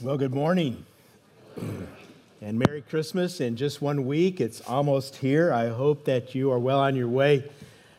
Well, 0.00 0.16
good 0.16 0.32
morning 0.32 0.86
and 2.40 2.56
Merry 2.56 2.82
Christmas. 2.82 3.40
In 3.40 3.56
just 3.56 3.82
one 3.82 4.06
week, 4.06 4.40
it's 4.40 4.60
almost 4.60 5.16
here. 5.16 5.52
I 5.52 5.70
hope 5.70 6.04
that 6.04 6.36
you 6.36 6.52
are 6.52 6.58
well 6.60 6.78
on 6.78 6.94
your 6.94 7.08
way 7.08 7.42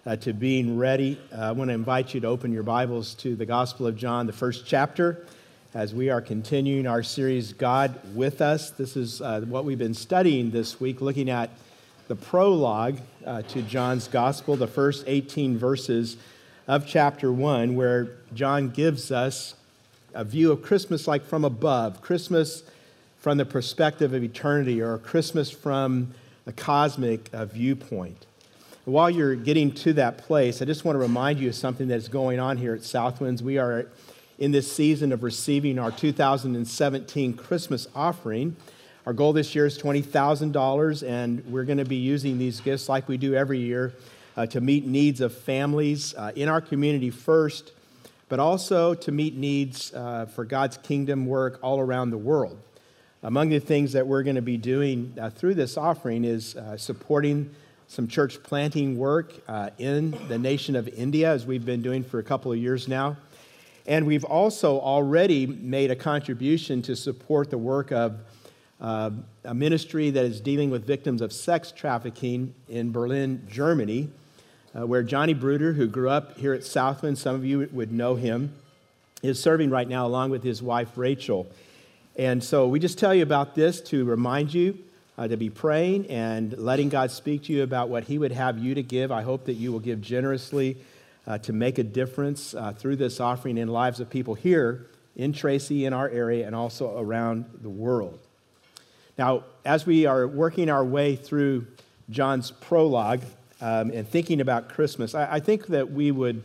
uh, 0.05 0.15
to 0.15 0.31
being 0.31 0.77
ready. 0.77 1.19
Uh, 1.37 1.41
I 1.41 1.51
want 1.51 1.67
to 1.67 1.73
invite 1.73 2.13
you 2.13 2.21
to 2.21 2.27
open 2.27 2.53
your 2.53 2.63
Bibles 2.63 3.15
to 3.15 3.35
the 3.35 3.45
Gospel 3.45 3.85
of 3.85 3.97
John, 3.97 4.27
the 4.27 4.31
first 4.31 4.65
chapter, 4.65 5.25
as 5.73 5.93
we 5.93 6.09
are 6.09 6.21
continuing 6.21 6.87
our 6.87 7.03
series, 7.03 7.51
God 7.51 7.99
with 8.15 8.39
Us. 8.39 8.69
This 8.69 8.95
is 8.95 9.21
uh, 9.21 9.41
what 9.41 9.65
we've 9.65 9.77
been 9.77 9.93
studying 9.93 10.51
this 10.51 10.79
week, 10.79 11.01
looking 11.01 11.29
at 11.29 11.49
the 12.07 12.15
prologue 12.15 12.97
uh, 13.25 13.41
to 13.41 13.61
John's 13.63 14.07
Gospel, 14.07 14.55
the 14.55 14.67
first 14.67 15.03
18 15.05 15.57
verses 15.57 16.15
of 16.65 16.87
chapter 16.87 17.29
1, 17.29 17.75
where 17.75 18.11
John 18.33 18.69
gives 18.69 19.11
us 19.11 19.55
a 20.13 20.23
view 20.23 20.51
of 20.51 20.61
Christmas 20.61 21.07
like 21.07 21.23
from 21.25 21.45
above, 21.45 22.01
Christmas 22.01 22.63
from 23.19 23.37
the 23.37 23.45
perspective 23.45 24.13
of 24.13 24.23
eternity, 24.23 24.81
or 24.81 24.97
Christmas 24.97 25.51
from 25.51 26.13
a 26.47 26.51
cosmic 26.51 27.29
uh, 27.33 27.45
viewpoint. 27.45 28.25
While 28.85 29.09
you're 29.09 29.35
getting 29.35 29.71
to 29.73 29.93
that 29.93 30.17
place, 30.17 30.61
I 30.61 30.65
just 30.65 30.85
want 30.85 30.95
to 30.95 30.99
remind 30.99 31.39
you 31.39 31.49
of 31.49 31.55
something 31.55 31.87
that's 31.87 32.07
going 32.07 32.39
on 32.39 32.57
here 32.57 32.73
at 32.73 32.81
Southwinds. 32.81 33.41
We 33.41 33.57
are 33.57 33.87
in 34.39 34.51
this 34.51 34.71
season 34.71 35.11
of 35.11 35.21
receiving 35.21 35.77
our 35.77 35.91
2017 35.91 37.33
Christmas 37.33 37.87
offering. 37.93 38.55
Our 39.05 39.13
goal 39.13 39.33
this 39.33 39.53
year 39.53 39.65
is 39.65 39.77
$20,000, 39.77 41.07
and 41.07 41.45
we're 41.45 41.65
going 41.65 41.77
to 41.77 41.85
be 41.85 41.97
using 41.97 42.37
these 42.37 42.61
gifts 42.61 42.87
like 42.87 43.07
we 43.07 43.17
do 43.17 43.35
every 43.35 43.59
year 43.59 43.93
uh, 44.37 44.45
to 44.47 44.61
meet 44.61 44.85
needs 44.85 45.19
of 45.19 45.35
families 45.35 46.15
uh, 46.15 46.31
in 46.35 46.47
our 46.47 46.61
community 46.61 47.09
first, 47.09 47.73
but 48.29 48.39
also 48.39 48.93
to 48.93 49.11
meet 49.11 49.35
needs 49.35 49.93
uh, 49.93 50.27
for 50.27 50.45
God's 50.45 50.77
kingdom 50.77 51.25
work 51.25 51.59
all 51.61 51.79
around 51.79 52.11
the 52.11 52.17
world. 52.17 52.59
Among 53.23 53.49
the 53.49 53.59
things 53.59 53.91
that 53.93 54.07
we're 54.07 54.23
going 54.23 54.37
to 54.37 54.41
be 54.41 54.55
doing 54.55 55.13
uh, 55.19 55.29
through 55.31 55.55
this 55.55 55.75
offering 55.75 56.23
is 56.23 56.55
uh, 56.55 56.77
supporting 56.77 57.53
some 57.87 58.07
church 58.07 58.41
planting 58.43 58.97
work 58.97 59.33
uh, 59.47 59.71
in 59.79 60.11
the 60.27 60.37
nation 60.37 60.75
of 60.75 60.87
India, 60.87 61.29
as 61.29 61.45
we've 61.45 61.65
been 61.65 61.81
doing 61.81 62.03
for 62.03 62.19
a 62.19 62.23
couple 62.23 62.51
of 62.51 62.57
years 62.59 62.87
now. 62.87 63.17
And 63.87 64.05
we've 64.05 64.23
also 64.23 64.79
already 64.79 65.47
made 65.47 65.89
a 65.89 65.95
contribution 65.95 66.83
to 66.83 66.95
support 66.95 67.49
the 67.49 67.57
work 67.57 67.91
of 67.91 68.19
uh, 68.79 69.09
a 69.43 69.53
ministry 69.53 70.11
that 70.11 70.23
is 70.23 70.39
dealing 70.39 70.69
with 70.69 70.85
victims 70.85 71.21
of 71.21 71.33
sex 71.33 71.71
trafficking 71.71 72.53
in 72.69 72.91
Berlin, 72.91 73.45
Germany, 73.49 74.09
uh, 74.77 74.85
where 74.85 75.03
Johnny 75.03 75.33
Bruder, 75.33 75.73
who 75.73 75.87
grew 75.87 76.09
up 76.09 76.37
here 76.37 76.53
at 76.53 76.63
Southwind, 76.63 77.17
some 77.17 77.35
of 77.35 77.45
you 77.45 77.69
would 77.71 77.91
know 77.91 78.15
him, 78.15 78.53
is 79.21 79.41
serving 79.41 79.69
right 79.69 79.87
now 79.87 80.05
along 80.05 80.29
with 80.29 80.43
his 80.43 80.61
wife, 80.61 80.89
Rachel. 80.95 81.47
And 82.15 82.43
so 82.43 82.67
we 82.67 82.79
just 82.79 82.99
tell 82.99 83.13
you 83.13 83.23
about 83.23 83.55
this 83.55 83.81
to 83.81 84.05
remind 84.05 84.53
you 84.53 84.77
uh, 85.19 85.27
to 85.27 85.35
be 85.35 85.49
praying 85.49 86.05
and 86.07 86.57
letting 86.57 86.87
God 86.87 87.11
speak 87.11 87.43
to 87.43 87.53
you 87.53 87.63
about 87.63 87.89
what 87.89 88.05
He 88.05 88.17
would 88.17 88.31
have 88.31 88.57
you 88.57 88.73
to 88.75 88.81
give. 88.81 89.11
I 89.11 89.21
hope 89.21 89.45
that 89.45 89.55
you 89.55 89.73
will 89.73 89.81
give 89.81 89.99
generously 89.99 90.77
uh, 91.27 91.37
to 91.39 91.51
make 91.51 91.77
a 91.77 91.83
difference 91.83 92.53
uh, 92.53 92.71
through 92.71 92.95
this 92.95 93.19
offering 93.19 93.57
in 93.57 93.67
lives 93.67 93.99
of 93.99 94.09
people 94.09 94.33
here 94.33 94.87
in 95.17 95.33
Tracy, 95.33 95.83
in 95.83 95.91
our 95.91 96.07
area, 96.07 96.47
and 96.47 96.55
also 96.55 96.97
around 96.97 97.45
the 97.61 97.69
world. 97.69 98.17
Now, 99.17 99.43
as 99.65 99.85
we 99.85 100.05
are 100.05 100.25
working 100.25 100.69
our 100.69 100.85
way 100.85 101.17
through 101.17 101.67
John's 102.09 102.51
prologue 102.51 103.21
um, 103.61 103.91
and 103.91 104.07
thinking 104.07 104.41
about 104.41 104.69
Christmas, 104.69 105.13
I, 105.13 105.35
I 105.35 105.39
think 105.39 105.67
that 105.67 105.91
we 105.91 106.11
would, 106.11 106.43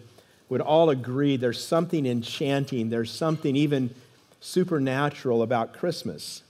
would 0.48 0.61
all 0.61 0.91
agree 0.91 1.37
there's 1.37 1.65
something 1.65 2.07
enchanting, 2.07 2.91
there's 2.91 3.12
something 3.12 3.57
even 3.57 3.95
supernatural 4.41 5.42
about 5.42 5.73
Christmas. 5.73 6.42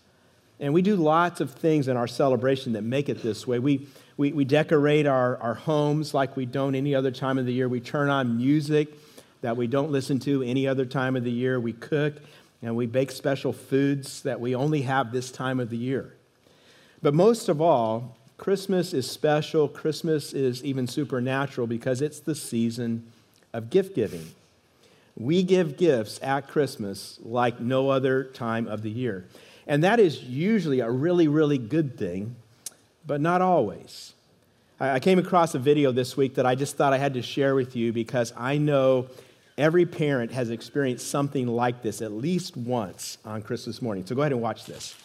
And 0.61 0.73
we 0.73 0.83
do 0.83 0.97
lots 0.97 1.41
of 1.41 1.51
things 1.51 1.89
in 1.89 1.97
our 1.97 2.07
celebration 2.07 2.73
that 2.73 2.83
make 2.83 3.09
it 3.09 3.23
this 3.23 3.47
way. 3.47 3.59
We, 3.59 3.87
we, 4.17 4.33
we 4.33 4.45
decorate 4.45 5.07
our, 5.07 5.37
our 5.39 5.55
homes 5.55 6.15
like 6.15 6.37
we 6.37 6.47
don't 6.47 6.75
any 6.75 6.95
other 6.95 7.11
time 7.11 7.39
of 7.39 7.47
the 7.47 7.53
year. 7.53 7.69
We 7.69 7.81
turn 7.81 8.09
on 8.09 8.37
music 8.37 8.95
that 9.43 9.57
we 9.57 9.67
don't 9.67 9.91
listen 9.91 10.19
to 10.21 10.43
any 10.43 10.67
other 10.67 10.87
time 10.87 11.17
of 11.17 11.25
the 11.25 11.31
year. 11.31 11.61
We 11.61 11.73
cook 11.73 12.15
and 12.63 12.77
we 12.77 12.87
bake 12.87 13.11
special 13.11 13.53
foods 13.53 14.23
that 14.23 14.41
we 14.41 14.55
only 14.55 14.83
have 14.83 15.13
this 15.13 15.31
time 15.31 15.61
of 15.61 15.69
the 15.69 15.77
year. 15.77 16.15
But 17.03 17.13
most 17.13 17.51
of 17.51 17.61
all, 17.61 18.17
Christmas 18.37 18.93
is 18.93 19.11
special. 19.11 19.69
Christmas 19.69 20.33
is 20.33 20.65
even 20.65 20.87
supernatural 20.87 21.67
because 21.67 22.03
it's 22.03 22.21
the 22.21 22.35
season 22.35 23.11
of 23.53 23.71
gift 23.71 23.95
giving. 23.95 24.33
We 25.17 25.45
give 25.45 25.77
gifts 25.77 26.19
at 26.23 26.49
Christmas 26.49 27.19
like 27.23 27.61
no 27.61 27.91
other 27.91 28.25
time 28.25 28.67
of 28.67 28.83
the 28.83 28.91
year. 28.91 29.25
And 29.67 29.85
that 29.85 30.01
is 30.01 30.23
usually 30.25 30.81
a 30.81 30.91
really, 30.91 31.29
really 31.29 31.59
good 31.59 31.97
thing, 31.97 32.35
but 33.07 33.21
not 33.21 33.41
always. 33.41 34.13
I 34.81 34.99
came 34.99 35.21
across 35.21 35.55
a 35.55 35.61
video 35.61 35.93
this 35.93 36.17
week 36.17 36.35
that 36.35 36.45
I 36.45 36.57
just 36.57 36.77
thought 36.77 36.93
I 36.93 36.99
had 36.99 37.15
to 37.15 37.23
share 37.23 37.55
with 37.55 37.77
you 37.77 37.93
because 37.93 38.33
I 38.37 38.59
know 38.59 39.07
every 39.57 39.87
parent 39.87 40.33
has 40.33 40.51
experienced 40.51 41.09
something 41.09 41.47
like 41.47 41.81
this 41.83 42.03
at 42.03 42.11
least 42.11 42.57
once 42.57 43.19
on 43.25 43.41
Christmas 43.43 43.81
morning. 43.81 44.05
So 44.05 44.17
go 44.17 44.23
ahead 44.23 44.33
and 44.33 44.43
watch 44.43 44.67
this. 44.67 44.97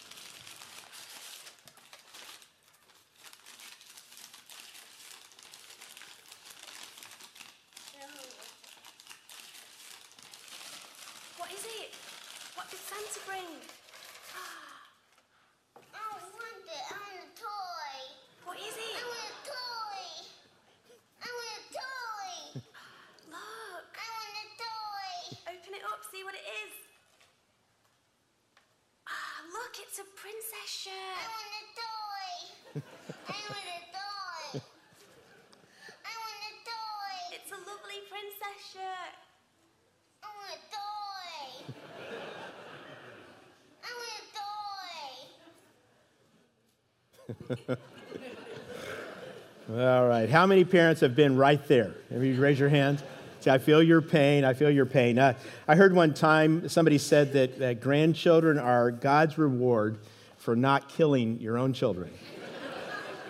All 49.71 50.07
right. 50.07 50.27
How 50.27 50.47
many 50.47 50.65
parents 50.65 51.01
have 51.01 51.15
been 51.15 51.37
right 51.37 51.65
there? 51.67 51.93
You 52.09 52.41
raise 52.41 52.59
your 52.59 52.69
hands? 52.69 53.03
See, 53.41 53.51
I 53.51 53.59
feel 53.59 53.83
your 53.83 54.01
pain. 54.01 54.43
I 54.43 54.53
feel 54.53 54.71
your 54.71 54.87
pain. 54.87 55.19
Uh, 55.19 55.33
I 55.67 55.75
heard 55.75 55.93
one 55.93 56.13
time 56.13 56.67
somebody 56.67 56.97
said 56.97 57.33
that, 57.33 57.59
that 57.59 57.79
grandchildren 57.79 58.57
are 58.57 58.91
God's 58.91 59.37
reward 59.37 59.99
for 60.37 60.55
not 60.55 60.89
killing 60.89 61.39
your 61.39 61.57
own 61.57 61.73
children. 61.73 62.11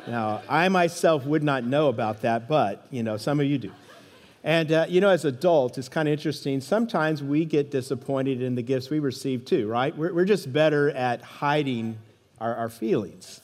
now, 0.08 0.42
I 0.48 0.70
myself 0.70 1.26
would 1.26 1.44
not 1.44 1.66
know 1.66 1.90
about 1.90 2.22
that, 2.22 2.48
but, 2.48 2.88
you 2.90 3.04
know, 3.04 3.18
some 3.18 3.40
of 3.40 3.46
you 3.46 3.58
do. 3.58 3.72
And, 4.44 4.72
uh, 4.72 4.86
you 4.88 5.02
know, 5.02 5.10
as 5.10 5.26
adults, 5.26 5.78
it's 5.78 5.90
kind 5.90 6.08
of 6.08 6.14
interesting. 6.14 6.62
Sometimes 6.62 7.22
we 7.22 7.44
get 7.44 7.70
disappointed 7.70 8.42
in 8.42 8.56
the 8.56 8.62
gifts 8.62 8.90
we 8.90 9.00
receive 9.00 9.44
too, 9.44 9.68
right? 9.68 9.96
We're, 9.96 10.14
we're 10.14 10.26
just 10.26 10.54
better 10.54 10.90
at 10.92 11.22
hiding 11.22 11.98
our, 12.40 12.56
our 12.56 12.70
feelings. 12.70 13.42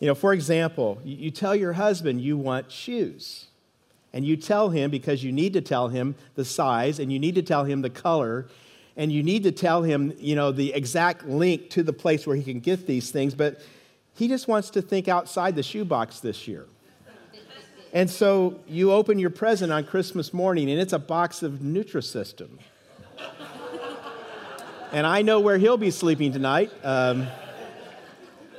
You 0.00 0.06
know, 0.06 0.14
for 0.14 0.32
example, 0.32 1.00
you 1.04 1.30
tell 1.30 1.56
your 1.56 1.72
husband 1.72 2.20
you 2.20 2.36
want 2.36 2.70
shoes. 2.70 3.46
And 4.12 4.24
you 4.24 4.36
tell 4.36 4.70
him 4.70 4.90
because 4.90 5.22
you 5.22 5.32
need 5.32 5.52
to 5.52 5.60
tell 5.60 5.88
him 5.88 6.14
the 6.34 6.44
size 6.44 6.98
and 6.98 7.12
you 7.12 7.18
need 7.18 7.34
to 7.34 7.42
tell 7.42 7.64
him 7.64 7.82
the 7.82 7.90
color 7.90 8.46
and 8.96 9.12
you 9.12 9.22
need 9.22 9.44
to 9.44 9.52
tell 9.52 9.82
him, 9.82 10.14
you 10.18 10.34
know, 10.34 10.50
the 10.50 10.72
exact 10.72 11.26
link 11.26 11.70
to 11.70 11.82
the 11.82 11.92
place 11.92 12.26
where 12.26 12.34
he 12.34 12.42
can 12.42 12.58
get 12.58 12.86
these 12.86 13.10
things, 13.10 13.34
but 13.34 13.60
he 14.14 14.26
just 14.26 14.48
wants 14.48 14.70
to 14.70 14.82
think 14.82 15.06
outside 15.06 15.54
the 15.54 15.62
shoebox 15.62 16.20
this 16.20 16.48
year. 16.48 16.66
And 17.92 18.10
so 18.10 18.58
you 18.66 18.92
open 18.92 19.18
your 19.18 19.30
present 19.30 19.72
on 19.72 19.84
Christmas 19.84 20.34
morning 20.34 20.70
and 20.70 20.80
it's 20.80 20.92
a 20.92 20.98
box 20.98 21.42
of 21.42 21.54
Nutrisystem. 21.54 22.48
and 24.92 25.06
I 25.06 25.22
know 25.22 25.38
where 25.40 25.58
he'll 25.58 25.76
be 25.76 25.90
sleeping 25.90 26.32
tonight. 26.32 26.72
Um, 26.82 27.28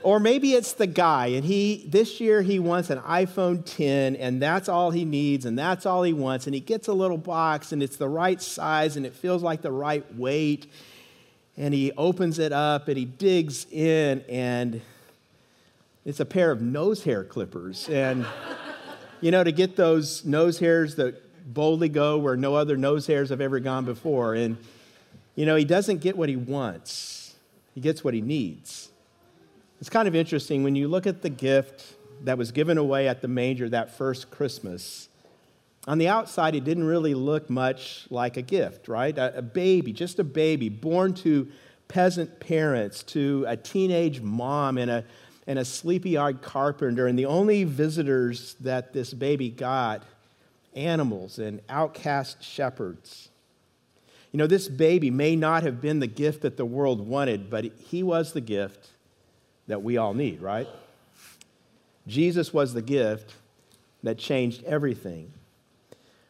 or 0.03 0.19
maybe 0.19 0.53
it's 0.53 0.73
the 0.73 0.87
guy, 0.87 1.27
and 1.27 1.43
he 1.43 1.85
this 1.87 2.19
year 2.19 2.41
he 2.41 2.59
wants 2.59 2.89
an 2.89 2.99
iPhone 2.99 3.63
10, 3.65 4.15
and 4.15 4.41
that's 4.41 4.69
all 4.69 4.91
he 4.91 5.05
needs, 5.05 5.45
and 5.45 5.57
that's 5.57 5.85
all 5.85 6.03
he 6.03 6.13
wants. 6.13 6.45
And 6.45 6.53
he 6.53 6.59
gets 6.59 6.87
a 6.87 6.93
little 6.93 7.17
box, 7.17 7.71
and 7.71 7.81
it's 7.81 7.97
the 7.97 8.09
right 8.09 8.41
size, 8.41 8.97
and 8.97 9.05
it 9.05 9.13
feels 9.13 9.43
like 9.43 9.61
the 9.61 9.71
right 9.71 10.05
weight. 10.15 10.67
And 11.57 11.73
he 11.73 11.91
opens 11.97 12.39
it 12.39 12.51
up, 12.51 12.87
and 12.87 12.97
he 12.97 13.05
digs 13.05 13.65
in, 13.71 14.23
and 14.29 14.81
it's 16.05 16.19
a 16.19 16.25
pair 16.25 16.51
of 16.51 16.61
nose 16.61 17.03
hair 17.03 17.23
clippers. 17.23 17.89
And 17.89 18.25
you 19.21 19.31
know, 19.31 19.43
to 19.43 19.51
get 19.51 19.75
those 19.75 20.25
nose 20.25 20.59
hairs 20.59 20.95
that 20.95 21.53
boldly 21.53 21.89
go 21.89 22.17
where 22.17 22.37
no 22.37 22.55
other 22.55 22.77
nose 22.77 23.07
hairs 23.07 23.29
have 23.29 23.41
ever 23.41 23.59
gone 23.59 23.85
before. 23.85 24.35
And 24.35 24.57
you 25.35 25.45
know, 25.45 25.55
he 25.55 25.65
doesn't 25.65 25.99
get 25.99 26.17
what 26.17 26.29
he 26.29 26.35
wants. 26.35 27.35
he 27.73 27.81
gets 27.81 28.03
what 28.03 28.13
he 28.13 28.21
needs. 28.21 28.89
It's 29.79 29.89
kind 29.89 30.09
of 30.09 30.15
interesting 30.15 30.63
when 30.63 30.75
you 30.75 30.89
look 30.89 31.07
at 31.07 31.21
the 31.21 31.29
gift 31.29 31.95
that 32.23 32.37
was 32.37 32.51
given 32.51 32.77
away 32.77 33.07
at 33.07 33.21
the 33.21 33.29
manger 33.29 33.69
that 33.69 33.95
first 33.95 34.29
Christmas. 34.29 35.07
On 35.87 35.97
the 35.97 36.09
outside, 36.09 36.53
it 36.53 36.65
didn't 36.65 36.83
really 36.83 37.13
look 37.13 37.49
much 37.49 38.05
like 38.09 38.35
a 38.35 38.41
gift, 38.41 38.89
right? 38.89 39.17
A, 39.17 39.41
baby, 39.41 39.93
just 39.93 40.19
a 40.19 40.23
baby, 40.25 40.67
born 40.67 41.13
to 41.15 41.47
peasant 41.87 42.41
parents, 42.41 43.03
to 43.03 43.45
a 43.47 43.55
teenage 43.55 44.19
mom 44.19 44.77
and 44.77 44.91
a, 44.91 45.05
and 45.47 45.57
a 45.57 45.63
sleepy 45.63 46.17
eyed 46.17 46.41
carpenter. 46.41 47.07
And 47.07 47.17
the 47.17 47.25
only 47.25 47.63
visitors 47.63 48.57
that 48.59 48.91
this 48.91 49.13
baby 49.13 49.49
got 49.49 50.03
animals 50.75 51.39
and 51.39 51.61
outcast 51.69 52.43
shepherds. 52.43 53.29
You 54.33 54.39
know, 54.39 54.47
this 54.47 54.67
baby 54.67 55.09
may 55.09 55.37
not 55.37 55.63
have 55.63 55.79
been 55.79 56.01
the 56.01 56.07
gift 56.07 56.41
that 56.41 56.57
the 56.57 56.65
world 56.65 57.07
wanted, 57.07 57.49
but 57.49 57.63
he 57.63 58.03
was 58.03 58.33
the 58.33 58.41
gift 58.41 58.89
that 59.69 59.83
we 59.83 59.98
all 59.98 60.13
need, 60.13 60.42
right? 60.42 60.68
Jesus 62.07 62.51
was 62.51 62.74
the 62.74 62.81
gift 62.81 63.36
that 64.04 64.18
changed 64.18 64.63
everything. 64.66 65.31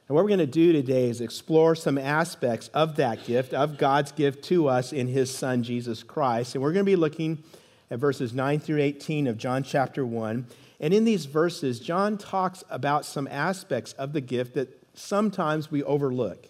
And 0.07 0.15
what 0.15 0.23
we're 0.23 0.29
going 0.29 0.39
to 0.39 0.45
do 0.45 0.73
today 0.73 1.09
is 1.09 1.21
explore 1.21 1.73
some 1.73 1.97
aspects 1.97 2.67
of 2.73 2.97
that 2.97 3.25
gift, 3.25 3.53
of 3.53 3.77
God's 3.77 4.11
gift 4.11 4.43
to 4.45 4.67
us 4.67 4.91
in 4.91 5.07
his 5.07 5.33
son, 5.33 5.63
Jesus 5.63 6.03
Christ. 6.03 6.53
And 6.53 6.61
we're 6.61 6.73
going 6.73 6.85
to 6.85 6.91
be 6.91 6.97
looking 6.97 7.41
at 7.89 7.97
verses 7.99 8.33
9 8.33 8.59
through 8.59 8.81
18 8.81 9.27
of 9.27 9.37
John 9.37 9.63
chapter 9.63 10.05
1. 10.05 10.45
And 10.81 10.93
in 10.93 11.05
these 11.05 11.25
verses, 11.25 11.79
John 11.79 12.17
talks 12.17 12.63
about 12.69 13.05
some 13.05 13.27
aspects 13.27 13.93
of 13.93 14.13
the 14.13 14.21
gift 14.21 14.55
that 14.55 14.83
sometimes 14.95 15.71
we 15.71 15.81
overlook. 15.83 16.47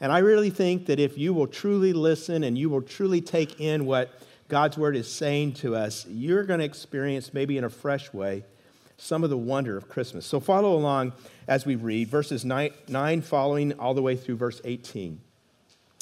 And 0.00 0.12
I 0.12 0.18
really 0.18 0.50
think 0.50 0.86
that 0.86 1.00
if 1.00 1.16
you 1.16 1.32
will 1.32 1.46
truly 1.46 1.92
listen 1.92 2.44
and 2.44 2.58
you 2.58 2.68
will 2.68 2.82
truly 2.82 3.20
take 3.22 3.60
in 3.60 3.86
what 3.86 4.10
God's 4.50 4.76
word 4.76 4.96
is 4.96 5.10
saying 5.10 5.54
to 5.54 5.74
us, 5.74 6.04
you're 6.06 6.44
going 6.44 6.60
to 6.60 6.66
experience, 6.66 7.32
maybe 7.32 7.56
in 7.56 7.64
a 7.64 7.70
fresh 7.70 8.12
way, 8.12 8.44
some 8.98 9.24
of 9.24 9.30
the 9.30 9.38
wonder 9.38 9.78
of 9.78 9.88
Christmas. 9.88 10.26
So 10.26 10.40
follow 10.40 10.74
along 10.74 11.14
as 11.48 11.64
we 11.64 11.76
read 11.76 12.08
verses 12.08 12.44
9, 12.44 12.70
9 12.86 13.22
following 13.22 13.72
all 13.78 13.94
the 13.94 14.02
way 14.02 14.16
through 14.16 14.36
verse 14.36 14.60
18. 14.64 15.20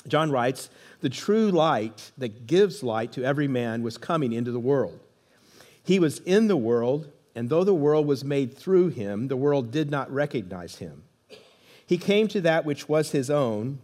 John 0.09 0.33
writes, 0.33 0.71
The 1.01 1.11
true 1.11 1.51
light 1.51 2.11
that 2.19 2.49
gives 2.49 2.83
light 2.83 3.13
to 3.13 3.23
every 3.23 3.47
man 3.47 3.85
was 3.85 3.97
coming 3.99 4.33
into 4.33 4.51
the 4.51 4.59
world. 4.59 4.99
He 5.85 6.01
was 6.01 6.19
in 6.21 6.49
the 6.49 6.57
world 6.57 7.13
and 7.39 7.51
though 7.51 7.63
the 7.63 7.73
world 7.73 8.05
was 8.09 8.25
made 8.25 8.59
through 8.59 8.89
him, 8.89 9.29
the 9.29 9.37
world 9.37 9.71
did 9.71 9.93
not 9.93 10.13
recognize 10.13 10.79
him. 10.79 11.05
He 11.87 11.97
came 11.97 12.27
to 12.27 12.41
that 12.41 12.65
which 12.65 12.89
was 12.89 13.13
his 13.13 13.31
own, 13.31 13.79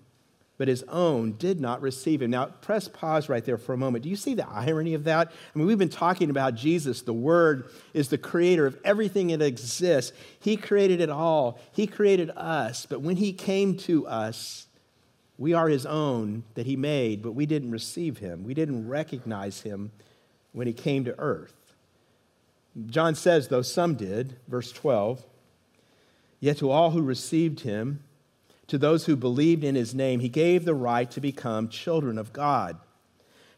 but 0.56 0.69
his 0.69 0.85
own 0.85 1.33
did 1.33 1.61
not 1.61 1.81
receive 1.83 2.23
him. 2.23 2.31
Now, 2.31 2.47
press 2.47 2.87
pause 2.87 3.29
right 3.29 3.45
there 3.45 3.59
for 3.59 3.73
a 3.73 3.77
moment. 3.77 4.05
Do 4.05 4.11
you 4.11 4.17
see 4.17 4.35
the 4.35 4.49
irony 4.49 4.95
of 4.95 5.05
that? 5.05 5.29
I 5.29 5.59
mean, 5.59 5.67
we've 5.67 5.79
been 5.79 5.89
talking 5.89 6.31
about 6.31 6.55
Jesus. 6.55 7.03
The 7.03 7.12
Word 7.12 7.71
is 7.93 8.09
the 8.09 8.19
creator 8.19 8.67
of 8.67 8.79
everything 8.85 9.29
that 9.29 9.43
exists. 9.43 10.12
He 10.39 10.56
created 10.56 11.01
it 11.01 11.11
all, 11.11 11.59
He 11.73 11.87
created 11.87 12.31
us. 12.31 12.87
But 12.87 13.01
when 13.01 13.17
He 13.17 13.33
came 13.33 13.77
to 13.79 14.06
us, 14.06 14.67
we 15.39 15.53
are 15.53 15.69
His 15.69 15.87
own 15.87 16.45
that 16.55 16.67
He 16.67 16.77
made, 16.77 17.23
but 17.23 17.33
we 17.33 17.47
didn't 17.47 17.73
receive 17.73 18.19
Him. 18.19 18.45
We 18.45 18.55
didn't 18.55 18.89
recognize 18.89 19.62
Him 19.62 19.91
when 20.53 20.69
He 20.69 20.73
came 20.73 21.05
to 21.07 21.19
earth. 21.19 21.55
John 22.87 23.15
says, 23.15 23.49
though 23.49 23.62
some 23.62 23.95
did, 23.95 24.37
verse 24.49 24.73
12, 24.73 25.25
yet 26.41 26.59
to 26.59 26.71
all 26.71 26.91
who 26.91 27.03
received 27.03 27.61
him, 27.61 28.04
to 28.66 28.78
those 28.78 29.06
who 29.06 29.16
believed 29.16 29.64
in 29.64 29.75
his 29.75 29.94
name, 29.94 30.20
he 30.20 30.28
gave 30.28 30.64
the 30.64 30.75
right 30.75 31.11
to 31.11 31.20
become 31.20 31.69
children 31.69 32.19
of 32.19 32.32
God. 32.32 32.78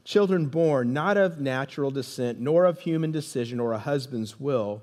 Children 0.05 0.47
born 0.47 0.93
not 0.93 1.17
of 1.17 1.41
natural 1.41 1.91
descent, 1.91 2.41
nor 2.41 2.65
of 2.65 2.81
human 2.81 3.13
decision 3.13 3.59
or 3.59 3.73
a 3.73 3.79
husband's 3.79 4.39
will, 4.39 4.83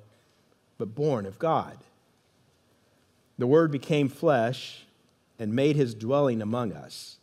but 0.78 0.96
born 0.96 1.26
of 1.26 1.40
God. 1.40 1.78
The 3.38 3.48
Word 3.48 3.72
became 3.72 4.10
flesh 4.10 4.86
and 5.40 5.54
made 5.54 5.76
his 5.76 5.94
dwelling 5.94 6.42
among 6.42 6.74
us. 6.74 7.18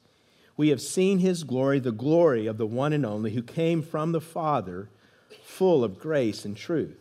We 0.57 0.69
have 0.69 0.81
seen 0.81 1.19
his 1.19 1.45
glory, 1.45 1.79
the 1.79 1.93
glory 1.93 2.47
of 2.47 2.59
the 2.59 2.67
one 2.67 2.93
and 2.93 3.07
only 3.07 3.33
who 3.33 3.43
came 3.43 3.83
from 3.83 4.13
the 4.13 4.21
Father, 4.21 4.89
full 5.43 5.85
of 5.85 5.99
grace 5.99 6.45
and 6.45 6.57
truth. 6.57 6.99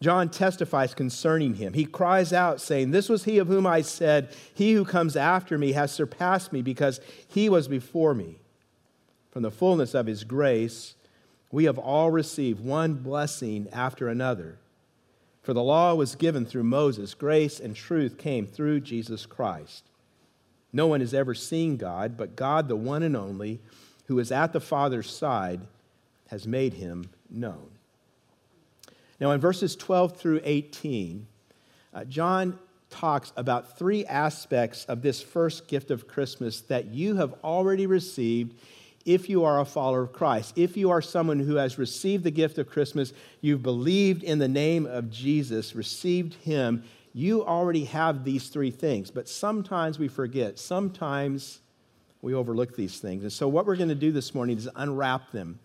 John 0.00 0.28
testifies 0.28 0.94
concerning 0.94 1.54
him. 1.54 1.72
He 1.72 1.84
cries 1.84 2.32
out, 2.32 2.60
saying, 2.60 2.92
This 2.92 3.08
was 3.08 3.24
he 3.24 3.38
of 3.38 3.48
whom 3.48 3.66
I 3.66 3.80
said, 3.80 4.28
He 4.54 4.72
who 4.72 4.84
comes 4.84 5.16
after 5.16 5.58
me 5.58 5.72
has 5.72 5.90
surpassed 5.90 6.52
me 6.52 6.62
because 6.62 7.00
he 7.26 7.48
was 7.48 7.66
before 7.66 8.14
me. 8.14 8.36
From 9.30 9.42
the 9.42 9.50
fullness 9.50 9.94
of 9.94 10.06
his 10.06 10.24
grace, 10.24 10.94
we 11.50 11.64
have 11.64 11.78
all 11.78 12.10
received 12.10 12.64
one 12.64 12.94
blessing 12.94 13.68
after 13.72 14.08
another. 14.08 14.58
For 15.42 15.52
the 15.52 15.62
law 15.62 15.94
was 15.94 16.14
given 16.14 16.44
through 16.44 16.64
Moses, 16.64 17.14
grace 17.14 17.58
and 17.58 17.74
truth 17.74 18.18
came 18.18 18.46
through 18.46 18.80
Jesus 18.80 19.26
Christ. 19.26 19.84
No 20.72 20.86
one 20.86 21.00
has 21.00 21.14
ever 21.14 21.34
seen 21.34 21.76
God, 21.76 22.16
but 22.16 22.36
God, 22.36 22.68
the 22.68 22.76
one 22.76 23.02
and 23.02 23.16
only, 23.16 23.60
who 24.06 24.18
is 24.18 24.30
at 24.30 24.52
the 24.52 24.60
Father's 24.60 25.10
side, 25.10 25.62
has 26.28 26.46
made 26.46 26.74
him 26.74 27.10
known. 27.30 27.70
Now, 29.20 29.32
in 29.32 29.40
verses 29.40 29.74
12 29.74 30.16
through 30.16 30.40
18, 30.44 31.26
uh, 31.92 32.04
John 32.04 32.58
talks 32.90 33.32
about 33.36 33.78
three 33.78 34.06
aspects 34.06 34.84
of 34.86 35.02
this 35.02 35.20
first 35.20 35.68
gift 35.68 35.90
of 35.90 36.08
Christmas 36.08 36.60
that 36.62 36.86
you 36.86 37.16
have 37.16 37.34
already 37.44 37.86
received 37.86 38.58
if 39.04 39.28
you 39.28 39.44
are 39.44 39.60
a 39.60 39.64
follower 39.64 40.02
of 40.02 40.12
Christ. 40.12 40.56
If 40.56 40.76
you 40.76 40.90
are 40.90 41.02
someone 41.02 41.38
who 41.38 41.56
has 41.56 41.78
received 41.78 42.24
the 42.24 42.30
gift 42.30 42.58
of 42.58 42.68
Christmas, 42.68 43.12
you've 43.40 43.62
believed 43.62 44.22
in 44.22 44.38
the 44.38 44.48
name 44.48 44.86
of 44.86 45.10
Jesus, 45.10 45.74
received 45.74 46.34
Him, 46.34 46.84
you 47.14 47.44
already 47.44 47.84
have 47.86 48.22
these 48.24 48.48
three 48.48 48.70
things. 48.70 49.10
But 49.10 49.28
sometimes 49.28 49.98
we 49.98 50.08
forget, 50.08 50.58
sometimes 50.58 51.60
we 52.22 52.34
overlook 52.34 52.76
these 52.76 52.98
things. 52.98 53.22
And 53.22 53.32
so, 53.32 53.48
what 53.48 53.66
we're 53.66 53.76
going 53.76 53.88
to 53.88 53.94
do 53.94 54.12
this 54.12 54.34
morning 54.34 54.58
is 54.58 54.68
unwrap 54.76 55.30
them 55.32 55.58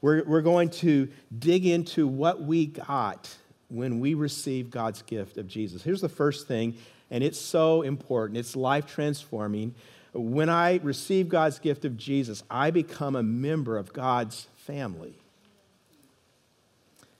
we're, 0.00 0.24
we're 0.24 0.42
going 0.42 0.70
to 0.70 1.08
dig 1.38 1.66
into 1.66 2.06
what 2.06 2.42
we 2.42 2.66
got 2.66 3.34
when 3.68 4.00
we 4.00 4.14
received 4.14 4.70
God's 4.70 5.02
gift 5.02 5.36
of 5.36 5.46
Jesus. 5.46 5.82
Here's 5.82 6.00
the 6.00 6.08
first 6.08 6.48
thing, 6.48 6.76
and 7.10 7.22
it's 7.22 7.38
so 7.38 7.82
important, 7.82 8.38
it's 8.38 8.56
life 8.56 8.86
transforming. 8.86 9.74
When 10.12 10.48
I 10.48 10.80
receive 10.82 11.28
God's 11.28 11.58
gift 11.58 11.84
of 11.84 11.96
Jesus, 11.96 12.42
I 12.50 12.70
become 12.70 13.14
a 13.14 13.22
member 13.22 13.78
of 13.78 13.92
God's 13.92 14.48
family. 14.56 15.14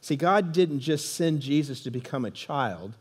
See, 0.01 0.17
God 0.17 0.53
didn't 0.53 0.81
just 0.81 1.15
send 1.15 1.41
Jesus 1.41 1.83
to 1.83 1.91
become 1.91 2.25
a 2.25 2.31
child, 2.31 2.95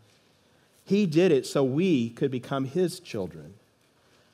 He 0.86 1.06
did 1.06 1.32
it 1.32 1.46
so 1.46 1.64
we 1.64 2.10
could 2.10 2.32
become 2.32 2.66
His 2.66 3.00
children. 3.00 3.54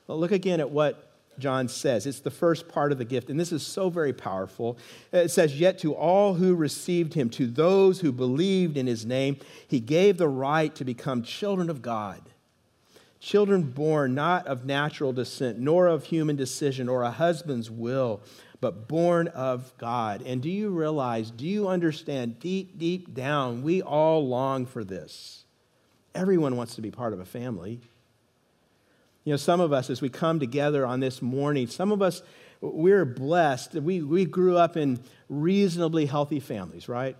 Well, 0.07 0.19
look 0.19 0.31
again 0.31 0.59
at 0.59 0.71
what 0.71 1.14
John 1.39 1.67
says. 1.67 2.05
It's 2.05 2.19
the 2.19 2.31
first 2.31 2.67
part 2.67 2.91
of 2.91 2.97
the 2.97 3.05
gift, 3.05 3.29
and 3.29 3.39
this 3.39 3.51
is 3.51 3.65
so 3.65 3.89
very 3.89 4.13
powerful. 4.13 4.77
It 5.11 5.29
says, 5.29 5.59
Yet 5.59 5.79
to 5.79 5.93
all 5.93 6.35
who 6.35 6.55
received 6.55 7.13
him, 7.13 7.29
to 7.31 7.47
those 7.47 7.99
who 7.99 8.11
believed 8.11 8.77
in 8.77 8.87
his 8.87 9.05
name, 9.05 9.37
he 9.67 9.79
gave 9.79 10.17
the 10.17 10.27
right 10.27 10.73
to 10.75 10.85
become 10.85 11.23
children 11.23 11.69
of 11.69 11.81
God. 11.81 12.21
Children 13.19 13.63
born 13.63 14.13
not 14.13 14.45
of 14.45 14.65
natural 14.65 15.11
descent, 15.11 15.57
nor 15.57 15.87
of 15.87 16.05
human 16.05 16.35
decision 16.35 16.87
or 16.87 17.01
a 17.01 17.11
husband's 17.11 17.71
will, 17.71 18.21
but 18.61 18.87
born 18.87 19.27
of 19.29 19.75
God. 19.77 20.21
And 20.23 20.41
do 20.41 20.49
you 20.49 20.69
realize, 20.69 21.31
do 21.31 21.45
you 21.45 21.67
understand 21.67 22.39
deep, 22.39 22.77
deep 22.77 23.13
down, 23.13 23.63
we 23.63 23.81
all 23.81 24.27
long 24.27 24.65
for 24.65 24.83
this? 24.83 25.45
Everyone 26.13 26.55
wants 26.55 26.75
to 26.75 26.81
be 26.81 26.91
part 26.91 27.13
of 27.13 27.19
a 27.19 27.25
family. 27.25 27.81
You 29.25 29.33
know, 29.33 29.37
some 29.37 29.59
of 29.59 29.73
us, 29.73 29.89
as 29.89 30.01
we 30.01 30.09
come 30.09 30.39
together 30.39 30.85
on 30.85 30.99
this 30.99 31.21
morning, 31.21 31.65
some 31.67 31.91
of 31.91 32.01
us, 32.01 32.21
we're 32.61 33.05
blessed. 33.05 33.73
We, 33.73 34.01
we 34.01 34.23
grew 34.25 34.55
up 34.55 34.77
in 34.77 34.99
reasonably 35.29 36.05
healthy 36.05 36.39
families, 36.39 36.87
right? 36.87 37.17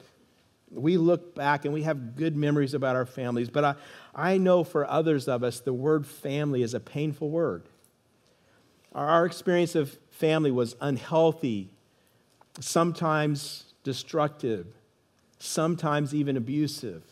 We 0.72 0.98
look 0.98 1.34
back 1.36 1.66
and 1.66 1.74
we 1.74 1.82
have 1.84 2.16
good 2.16 2.36
memories 2.36 2.76
about 2.76 2.96
our 2.96 3.08
families, 3.08 3.50
but 3.50 3.64
I, 3.64 3.76
I 4.14 4.38
know 4.38 4.64
for 4.64 4.90
others 4.90 5.28
of 5.28 5.44
us, 5.44 5.60
the 5.60 5.74
word 5.74 6.06
family 6.06 6.62
is 6.62 6.76
a 6.76 6.80
painful 6.80 7.32
word. 7.32 7.64
Our, 8.94 9.08
our 9.08 9.26
experience 9.26 9.74
of 9.74 9.98
family 10.12 10.52
was 10.52 10.76
unhealthy, 10.82 11.70
sometimes 12.60 13.74
destructive, 13.84 14.68
sometimes 15.40 16.14
even 16.14 16.38
abusive. 16.38 17.04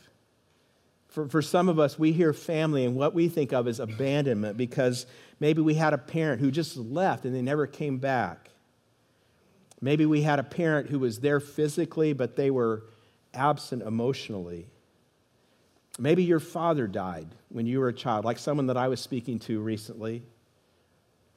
For, 1.14 1.28
for 1.28 1.44
some 1.44 1.70
of 1.70 1.78
us, 1.78 2.00
we 2.00 2.12
hear 2.12 2.34
family 2.34 2.86
and 2.86 2.96
what 2.96 3.14
we 3.14 3.30
think 3.30 3.54
of 3.54 3.68
as 3.68 3.80
abandonment 3.80 4.58
because 4.58 5.06
maybe 5.40 5.62
we 5.62 5.76
had 5.76 5.94
a 5.94 5.98
parent 6.00 6.42
who 6.42 6.50
just 6.50 6.76
left 6.76 7.24
and 7.24 7.36
they 7.36 7.42
never 7.44 7.68
came 7.68 8.00
back. 8.00 8.50
Maybe 9.80 10.08
we 10.08 10.24
had 10.24 10.40
a 10.40 10.44
parent 10.44 10.90
who 10.90 10.98
was 10.98 11.20
there 11.20 11.40
physically, 11.40 12.14
but 12.14 12.36
they 12.36 12.50
were 12.50 12.86
absent 13.32 13.84
emotionally. 13.84 14.66
Maybe 16.00 16.24
your 16.24 16.40
father 16.40 16.88
died 16.88 17.28
when 17.50 17.68
you 17.68 17.80
were 17.80 17.90
a 17.90 17.94
child, 17.94 18.26
like 18.26 18.40
someone 18.40 18.66
that 18.66 18.78
I 18.78 18.88
was 18.88 19.00
speaking 19.00 19.38
to 19.40 19.60
recently. 19.62 20.24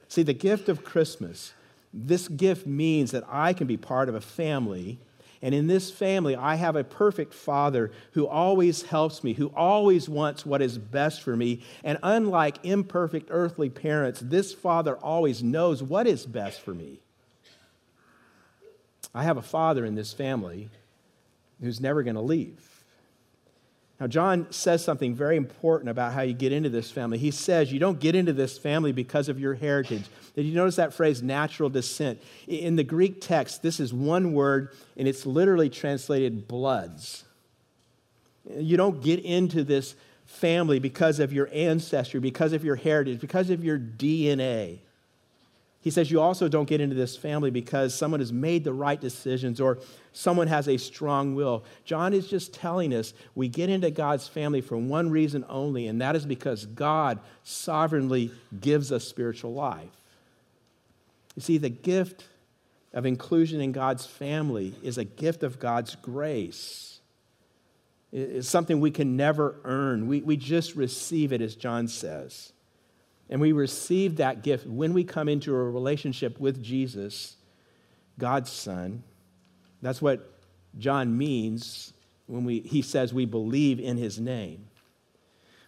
See, 0.07 0.23
the 0.23 0.33
gift 0.33 0.69
of 0.69 0.83
Christmas, 0.83 1.53
This 1.93 2.27
gift 2.27 2.65
means 2.65 3.11
that 3.11 3.25
I 3.29 3.53
can 3.53 3.67
be 3.67 3.77
part 3.77 4.09
of 4.09 4.15
a 4.15 4.21
family. 4.21 4.97
And 5.41 5.53
in 5.53 5.67
this 5.67 5.91
family, 5.91 6.35
I 6.35 6.55
have 6.55 6.75
a 6.75 6.83
perfect 6.83 7.33
father 7.33 7.91
who 8.13 8.27
always 8.27 8.83
helps 8.83 9.23
me, 9.23 9.33
who 9.33 9.51
always 9.55 10.09
wants 10.09 10.45
what 10.45 10.61
is 10.61 10.77
best 10.77 11.21
for 11.21 11.35
me. 11.35 11.61
And 11.83 11.99
unlike 12.01 12.57
imperfect 12.63 13.27
earthly 13.29 13.69
parents, 13.69 14.19
this 14.19 14.53
father 14.53 14.95
always 14.95 15.43
knows 15.43 15.83
what 15.83 16.07
is 16.07 16.25
best 16.25 16.61
for 16.61 16.73
me. 16.73 16.99
I 19.13 19.23
have 19.23 19.37
a 19.37 19.41
father 19.41 19.85
in 19.85 19.95
this 19.95 20.13
family 20.13 20.69
who's 21.61 21.79
never 21.81 22.03
going 22.03 22.15
to 22.15 22.21
leave. 22.21 22.76
Now, 23.99 24.05
John 24.05 24.45
says 24.51 24.83
something 24.83 25.15
very 25.15 25.37
important 25.37 25.89
about 25.89 26.13
how 26.13 26.21
you 26.21 26.33
get 26.33 26.51
into 26.51 26.69
this 26.69 26.91
family. 26.91 27.17
He 27.17 27.31
says 27.31 27.73
you 27.73 27.79
don't 27.79 27.99
get 27.99 28.13
into 28.15 28.31
this 28.31 28.57
family 28.57 28.91
because 28.91 29.27
of 29.27 29.39
your 29.39 29.55
heritage. 29.55 30.05
Did 30.35 30.45
you 30.45 30.53
notice 30.53 30.75
that 30.75 30.93
phrase, 30.93 31.23
natural 31.23 31.69
descent? 31.69 32.21
In 32.47 32.75
the 32.75 32.83
Greek 32.83 33.21
text, 33.21 33.63
this 33.63 33.79
is 33.79 33.91
one 33.91 34.33
word, 34.33 34.71
and 34.95 35.07
it's 35.07 35.25
literally 35.25 35.69
translated 35.69 36.47
bloods. 36.47 37.23
You 38.55 38.77
don't 38.77 39.01
get 39.01 39.19
into 39.19 39.63
this 39.63 39.95
family 40.25 40.77
because 40.77 41.19
of 41.19 41.33
your 41.33 41.49
ancestry, 41.51 42.19
because 42.19 42.53
of 42.53 42.63
your 42.63 42.75
heritage, 42.75 43.19
because 43.19 43.49
of 43.49 43.65
your 43.65 43.79
DNA. 43.79 44.79
He 45.87 45.91
says 45.91 46.11
you 46.11 46.19
also 46.19 46.49
don't 46.49 46.67
get 46.67 46.81
into 46.81 46.97
this 46.97 47.15
family 47.15 47.49
because 47.49 47.95
someone 47.95 48.19
has 48.19 48.33
made 48.33 48.65
the 48.65 48.73
right 48.73 48.99
decisions 48.99 49.61
or 49.61 49.79
someone 50.11 50.47
has 50.47 50.67
a 50.67 50.75
strong 50.75 51.33
will. 51.33 51.63
John 51.85 52.13
is 52.13 52.27
just 52.27 52.53
telling 52.53 52.93
us 52.93 53.13
we 53.35 53.47
get 53.47 53.69
into 53.69 53.89
God's 53.89 54.27
family 54.27 54.59
for 54.59 54.75
one 54.75 55.09
reason 55.09 55.45
only, 55.47 55.87
and 55.87 56.01
that 56.01 56.17
is 56.17 56.25
because 56.25 56.65
God 56.65 57.19
sovereignly 57.45 58.33
gives 58.59 58.91
us 58.91 59.07
spiritual 59.07 59.53
life. 59.53 59.87
You 61.37 61.41
see, 61.41 61.57
the 61.57 61.69
gift 61.69 62.25
of 62.91 63.05
inclusion 63.05 63.61
in 63.61 63.71
God's 63.71 64.05
family 64.05 64.75
is 64.83 64.97
a 64.97 65.05
gift 65.05 65.41
of 65.41 65.57
God's 65.57 65.95
grace. 65.95 66.99
It's 68.11 68.49
something 68.49 68.81
we 68.81 68.91
can 68.91 69.15
never 69.15 69.55
earn. 69.63 70.07
We, 70.07 70.19
we 70.19 70.35
just 70.35 70.75
receive 70.75 71.31
it, 71.31 71.39
as 71.39 71.55
John 71.55 71.87
says. 71.87 72.51
And 73.29 73.41
we 73.41 73.51
receive 73.51 74.17
that 74.17 74.43
gift 74.43 74.65
when 74.65 74.93
we 74.93 75.03
come 75.03 75.27
into 75.27 75.53
a 75.53 75.63
relationship 75.63 76.39
with 76.39 76.63
Jesus, 76.63 77.35
God's 78.17 78.51
Son. 78.51 79.03
That's 79.81 80.01
what 80.01 80.31
John 80.77 81.17
means 81.17 81.93
when 82.27 82.45
we, 82.45 82.61
he 82.61 82.81
says 82.81 83.13
we 83.13 83.25
believe 83.25 83.79
in 83.79 83.97
his 83.97 84.19
name. 84.19 84.67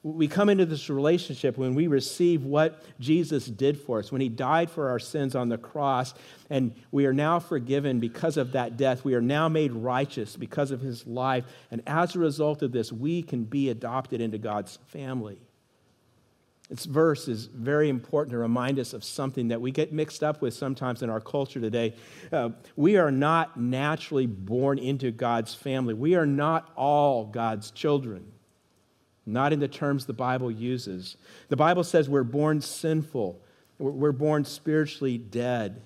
We 0.02 0.30
come 0.30 0.48
into 0.48 0.66
this 0.66 0.90
relationship 0.90 1.58
when 1.58 1.76
we 1.76 1.88
receive 1.88 2.46
what 2.46 2.82
Jesus 3.02 3.46
did 3.46 3.78
for 3.78 4.00
us, 4.00 4.14
when 4.14 4.22
he 4.22 4.30
died 4.30 4.72
for 4.72 4.90
our 4.90 5.00
sins 5.00 5.36
on 5.36 5.50
the 5.50 5.58
cross, 5.58 6.14
and 6.50 6.74
we 6.90 7.06
are 7.06 7.14
now 7.14 7.40
forgiven 7.40 8.00
because 8.00 8.38
of 8.38 8.54
that 8.54 8.78
death. 8.78 9.04
We 9.04 9.14
are 9.16 9.22
now 9.22 9.50
made 9.50 9.74
righteous 9.74 10.38
because 10.38 10.72
of 10.72 10.80
his 10.80 11.06
life. 11.06 11.44
And 11.70 11.84
as 11.86 12.16
a 12.16 12.20
result 12.20 12.62
of 12.62 12.72
this, 12.72 12.94
we 12.94 13.22
can 13.22 13.44
be 13.44 13.70
adopted 13.70 14.22
into 14.22 14.38
God's 14.38 14.80
family. 14.88 15.42
This 16.70 16.86
verse 16.86 17.28
is 17.28 17.48
very 17.48 17.90
important 17.90 18.32
to 18.32 18.38
remind 18.38 18.78
us 18.78 18.94
of 18.94 19.04
something 19.04 19.48
that 19.48 19.60
we 19.60 19.72
get 19.72 19.92
mixed 19.92 20.22
up 20.22 20.40
with 20.42 20.54
sometimes 20.54 21.02
in 21.02 21.10
our 21.10 21.20
culture 21.20 21.60
today. 21.60 21.96
Uh, 22.32 22.50
we 22.76 22.96
are 22.96 23.12
not 23.12 23.60
naturally 23.60 24.28
born 24.28 24.78
into 24.78 25.10
God's 25.10 25.56
family. 25.56 25.96
We 25.96 26.14
are 26.14 26.28
not 26.28 26.72
all 26.76 27.26
God's 27.26 27.72
children, 27.72 28.32
not 29.26 29.52
in 29.52 29.60
the 29.60 29.68
terms 29.68 30.06
the 30.06 30.14
Bible 30.14 30.52
uses. 30.52 31.18
The 31.48 31.58
Bible 31.58 31.84
says 31.84 32.08
we're 32.08 32.24
born 32.24 32.62
sinful, 32.62 33.42
we're 33.80 34.12
born 34.12 34.46
spiritually 34.46 35.18
dead. 35.18 35.82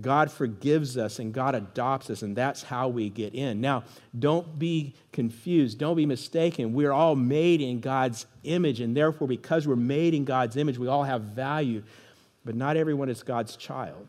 God 0.00 0.30
forgives 0.30 0.98
us 0.98 1.18
and 1.18 1.32
God 1.32 1.54
adopts 1.54 2.10
us, 2.10 2.22
and 2.22 2.36
that's 2.36 2.62
how 2.62 2.88
we 2.88 3.08
get 3.08 3.34
in. 3.34 3.60
Now, 3.60 3.84
don't 4.18 4.58
be 4.58 4.94
confused. 5.12 5.78
Don't 5.78 5.96
be 5.96 6.04
mistaken. 6.04 6.74
We're 6.74 6.92
all 6.92 7.16
made 7.16 7.62
in 7.62 7.80
God's 7.80 8.26
image, 8.44 8.80
and 8.80 8.96
therefore, 8.96 9.28
because 9.28 9.66
we're 9.66 9.76
made 9.76 10.12
in 10.12 10.24
God's 10.24 10.56
image, 10.56 10.78
we 10.78 10.88
all 10.88 11.04
have 11.04 11.22
value. 11.22 11.82
But 12.44 12.54
not 12.54 12.76
everyone 12.76 13.08
is 13.08 13.22
God's 13.22 13.56
child. 13.56 14.08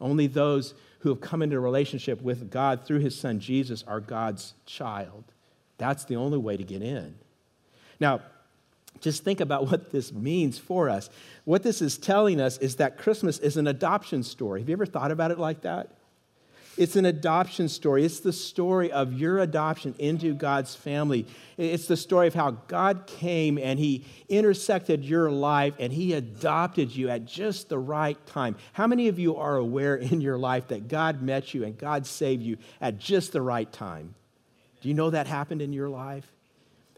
Only 0.00 0.26
those 0.26 0.74
who 1.00 1.08
have 1.10 1.20
come 1.20 1.42
into 1.42 1.56
a 1.56 1.60
relationship 1.60 2.20
with 2.20 2.50
God 2.50 2.84
through 2.84 2.98
his 2.98 3.18
son 3.18 3.38
Jesus 3.38 3.84
are 3.86 4.00
God's 4.00 4.54
child. 4.66 5.24
That's 5.78 6.04
the 6.04 6.16
only 6.16 6.38
way 6.38 6.56
to 6.56 6.64
get 6.64 6.82
in. 6.82 7.14
Now, 8.00 8.22
just 9.00 9.24
think 9.24 9.40
about 9.40 9.66
what 9.70 9.92
this 9.92 10.12
means 10.12 10.58
for 10.58 10.88
us. 10.88 11.10
What 11.44 11.62
this 11.62 11.82
is 11.82 11.98
telling 11.98 12.40
us 12.40 12.58
is 12.58 12.76
that 12.76 12.98
Christmas 12.98 13.38
is 13.38 13.56
an 13.56 13.66
adoption 13.66 14.22
story. 14.22 14.60
Have 14.60 14.68
you 14.68 14.74
ever 14.74 14.86
thought 14.86 15.10
about 15.10 15.30
it 15.30 15.38
like 15.38 15.62
that? 15.62 15.90
It's 16.78 16.94
an 16.94 17.06
adoption 17.06 17.68
story. 17.68 18.04
It's 18.04 18.20
the 18.20 18.32
story 18.32 18.92
of 18.92 19.12
your 19.12 19.40
adoption 19.40 19.96
into 19.98 20.32
God's 20.32 20.76
family. 20.76 21.26
It's 21.56 21.88
the 21.88 21.96
story 21.96 22.28
of 22.28 22.34
how 22.34 22.52
God 22.52 23.08
came 23.08 23.58
and 23.58 23.80
He 23.80 24.04
intersected 24.28 25.04
your 25.04 25.28
life 25.28 25.74
and 25.80 25.92
He 25.92 26.12
adopted 26.12 26.94
you 26.94 27.08
at 27.08 27.24
just 27.24 27.68
the 27.68 27.80
right 27.80 28.24
time. 28.28 28.54
How 28.74 28.86
many 28.86 29.08
of 29.08 29.18
you 29.18 29.36
are 29.36 29.56
aware 29.56 29.96
in 29.96 30.20
your 30.20 30.38
life 30.38 30.68
that 30.68 30.86
God 30.86 31.20
met 31.20 31.52
you 31.52 31.64
and 31.64 31.76
God 31.76 32.06
saved 32.06 32.44
you 32.44 32.58
at 32.80 32.98
just 32.98 33.32
the 33.32 33.42
right 33.42 33.70
time? 33.72 34.14
Do 34.80 34.88
you 34.88 34.94
know 34.94 35.10
that 35.10 35.26
happened 35.26 35.60
in 35.60 35.72
your 35.72 35.88
life? 35.88 36.30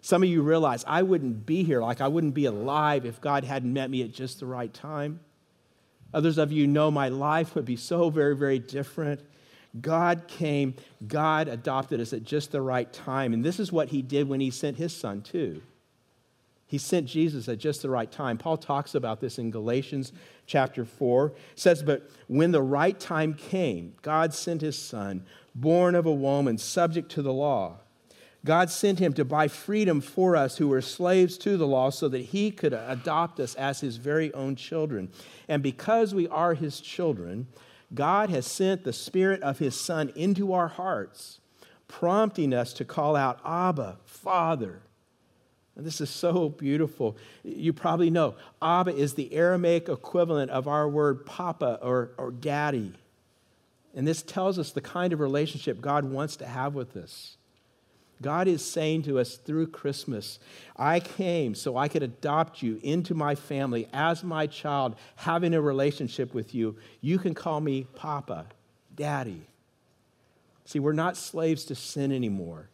Some 0.02 0.22
of 0.22 0.28
you 0.28 0.42
realize 0.42 0.84
I 0.86 1.02
wouldn't 1.02 1.44
be 1.44 1.62
here, 1.62 1.82
like 1.82 2.00
I 2.00 2.08
wouldn't 2.08 2.34
be 2.34 2.46
alive 2.46 3.04
if 3.04 3.20
God 3.20 3.44
hadn't 3.44 3.72
met 3.72 3.90
me 3.90 4.02
at 4.02 4.12
just 4.12 4.40
the 4.40 4.46
right 4.46 4.72
time. 4.72 5.20
Others 6.12 6.38
of 6.38 6.50
you 6.50 6.66
know 6.66 6.90
my 6.90 7.08
life 7.08 7.54
would 7.54 7.64
be 7.64 7.76
so 7.76 8.10
very, 8.10 8.34
very 8.34 8.58
different. 8.58 9.20
God 9.80 10.26
came, 10.26 10.74
God 11.06 11.46
adopted 11.46 12.00
us 12.00 12.12
at 12.12 12.24
just 12.24 12.50
the 12.50 12.62
right 12.62 12.92
time. 12.92 13.32
And 13.32 13.44
this 13.44 13.60
is 13.60 13.70
what 13.70 13.90
he 13.90 14.02
did 14.02 14.28
when 14.28 14.40
he 14.40 14.50
sent 14.50 14.78
his 14.78 14.96
son, 14.96 15.22
too. 15.22 15.62
He 16.66 16.78
sent 16.78 17.06
Jesus 17.06 17.48
at 17.48 17.58
just 17.58 17.82
the 17.82 17.90
right 17.90 18.10
time. 18.10 18.38
Paul 18.38 18.56
talks 18.56 18.94
about 18.94 19.20
this 19.20 19.38
in 19.38 19.50
Galatians 19.50 20.12
chapter 20.46 20.84
4. 20.84 21.26
It 21.26 21.34
says, 21.56 21.82
But 21.82 22.10
when 22.26 22.52
the 22.52 22.62
right 22.62 22.98
time 22.98 23.34
came, 23.34 23.94
God 24.02 24.34
sent 24.34 24.60
his 24.60 24.78
son, 24.78 25.24
born 25.54 25.94
of 25.94 26.06
a 26.06 26.12
woman, 26.12 26.58
subject 26.58 27.10
to 27.12 27.22
the 27.22 27.32
law 27.32 27.78
God 28.44 28.70
sent 28.70 28.98
him 28.98 29.12
to 29.14 29.24
buy 29.24 29.48
freedom 29.48 30.00
for 30.00 30.34
us 30.34 30.56
who 30.56 30.68
were 30.68 30.80
slaves 30.80 31.36
to 31.38 31.56
the 31.56 31.66
law 31.66 31.90
so 31.90 32.08
that 32.08 32.20
he 32.20 32.50
could 32.50 32.72
adopt 32.72 33.38
us 33.38 33.54
as 33.54 33.80
his 33.80 33.96
very 33.98 34.32
own 34.32 34.56
children. 34.56 35.10
And 35.46 35.62
because 35.62 36.14
we 36.14 36.26
are 36.28 36.54
his 36.54 36.80
children, 36.80 37.48
God 37.92 38.30
has 38.30 38.46
sent 38.46 38.84
the 38.84 38.92
Spirit 38.92 39.42
of 39.42 39.58
his 39.58 39.78
Son 39.78 40.10
into 40.14 40.54
our 40.54 40.68
hearts, 40.68 41.40
prompting 41.86 42.54
us 42.54 42.72
to 42.74 42.84
call 42.84 43.14
out, 43.14 43.40
Abba, 43.44 43.98
Father. 44.04 44.80
And 45.76 45.86
this 45.86 46.00
is 46.00 46.08
so 46.08 46.48
beautiful. 46.48 47.16
You 47.42 47.72
probably 47.72 48.10
know 48.10 48.36
Abba 48.62 48.94
is 48.94 49.14
the 49.14 49.32
Aramaic 49.34 49.88
equivalent 49.88 50.50
of 50.50 50.66
our 50.66 50.88
word 50.88 51.26
papa 51.26 51.78
or, 51.82 52.12
or 52.16 52.30
daddy. 52.30 52.94
And 53.94 54.06
this 54.06 54.22
tells 54.22 54.58
us 54.58 54.70
the 54.70 54.80
kind 54.80 55.12
of 55.12 55.20
relationship 55.20 55.80
God 55.80 56.04
wants 56.04 56.36
to 56.36 56.46
have 56.46 56.74
with 56.74 56.96
us. 56.96 57.36
God 58.22 58.48
is 58.48 58.64
saying 58.64 59.02
to 59.02 59.18
us 59.18 59.36
through 59.36 59.68
Christmas, 59.68 60.38
I 60.76 61.00
came 61.00 61.54
so 61.54 61.76
I 61.76 61.88
could 61.88 62.02
adopt 62.02 62.62
you 62.62 62.78
into 62.82 63.14
my 63.14 63.34
family 63.34 63.88
as 63.92 64.22
my 64.22 64.46
child, 64.46 64.96
having 65.16 65.54
a 65.54 65.60
relationship 65.60 66.34
with 66.34 66.54
you. 66.54 66.76
You 67.00 67.18
can 67.18 67.34
call 67.34 67.60
me 67.60 67.86
Papa, 67.94 68.46
Daddy. 68.94 69.42
See, 70.66 70.78
we're 70.78 70.92
not 70.92 71.16
slaves 71.16 71.64
to 71.66 71.74
sin 71.74 72.12
anymore. 72.12 72.68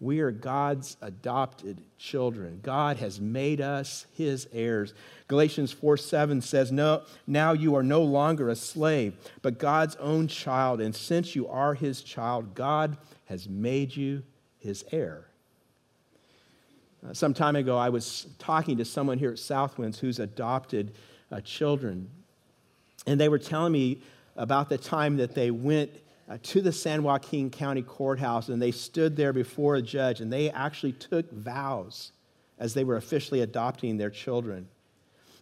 We 0.00 0.20
are 0.20 0.32
God's 0.32 0.96
adopted 1.00 1.80
children. 1.96 2.60
God 2.62 2.96
has 2.96 3.20
made 3.20 3.60
us 3.60 4.06
his 4.12 4.48
heirs. 4.52 4.92
Galatians 5.28 5.72
4 5.72 5.96
7 5.96 6.42
says, 6.42 6.72
No, 6.72 7.02
now 7.26 7.52
you 7.52 7.76
are 7.76 7.82
no 7.82 8.02
longer 8.02 8.48
a 8.48 8.56
slave, 8.56 9.16
but 9.40 9.58
God's 9.58 9.94
own 9.96 10.26
child. 10.26 10.80
And 10.80 10.94
since 10.94 11.36
you 11.36 11.48
are 11.48 11.74
his 11.74 12.02
child, 12.02 12.54
God 12.54 12.98
has 13.26 13.48
made 13.48 13.96
you 13.96 14.24
his 14.64 14.84
heir. 14.90 15.28
Uh, 17.06 17.12
some 17.12 17.32
time 17.32 17.54
ago, 17.54 17.76
I 17.76 17.90
was 17.90 18.26
talking 18.38 18.78
to 18.78 18.84
someone 18.84 19.18
here 19.18 19.30
at 19.30 19.36
Southwinds 19.36 19.98
who's 19.98 20.18
adopted 20.18 20.92
uh, 21.30 21.40
children, 21.42 22.10
and 23.06 23.20
they 23.20 23.28
were 23.28 23.38
telling 23.38 23.72
me 23.72 24.00
about 24.36 24.68
the 24.68 24.78
time 24.78 25.18
that 25.18 25.34
they 25.34 25.52
went 25.52 25.90
uh, 26.28 26.38
to 26.42 26.60
the 26.60 26.72
San 26.72 27.02
Joaquin 27.02 27.50
County 27.50 27.82
Courthouse 27.82 28.48
and 28.48 28.60
they 28.60 28.72
stood 28.72 29.14
there 29.14 29.32
before 29.32 29.76
a 29.76 29.82
judge 29.82 30.20
and 30.20 30.32
they 30.32 30.50
actually 30.50 30.92
took 30.92 31.30
vows 31.30 32.12
as 32.58 32.72
they 32.74 32.82
were 32.82 32.96
officially 32.96 33.42
adopting 33.42 33.96
their 33.96 34.10
children. 34.10 34.66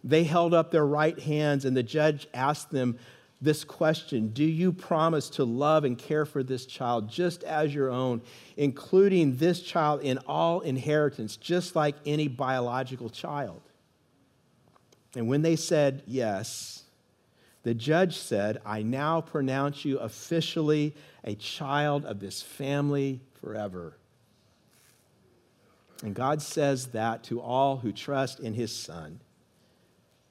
They 0.03 0.25
held 0.25 0.53
up 0.53 0.71
their 0.71 0.85
right 0.85 1.17
hands, 1.17 1.63
and 1.63 1.77
the 1.77 1.83
judge 1.83 2.27
asked 2.33 2.71
them 2.71 2.97
this 3.43 3.63
question 3.63 4.29
Do 4.29 4.43
you 4.43 4.71
promise 4.71 5.29
to 5.31 5.43
love 5.43 5.83
and 5.83 5.97
care 5.97 6.25
for 6.25 6.43
this 6.43 6.65
child 6.65 7.09
just 7.09 7.43
as 7.43 7.73
your 7.73 7.89
own, 7.89 8.21
including 8.57 9.35
this 9.35 9.61
child 9.61 10.01
in 10.01 10.17
all 10.27 10.61
inheritance, 10.61 11.35
just 11.35 11.75
like 11.75 11.95
any 12.05 12.27
biological 12.27 13.09
child? 13.09 13.61
And 15.15 15.27
when 15.27 15.41
they 15.41 15.55
said 15.55 16.03
yes, 16.07 16.83
the 17.63 17.73
judge 17.73 18.17
said, 18.17 18.61
I 18.65 18.81
now 18.81 19.21
pronounce 19.21 19.85
you 19.85 19.99
officially 19.99 20.93
a 21.23 21.35
child 21.35 22.05
of 22.05 22.19
this 22.19 22.41
family 22.41 23.21
forever. 23.39 23.97
And 26.03 26.13
God 26.13 26.41
says 26.41 26.87
that 26.87 27.23
to 27.25 27.39
all 27.39 27.77
who 27.77 27.93
trust 27.93 28.39
in 28.39 28.53
his 28.53 28.75
Son. 28.75 29.21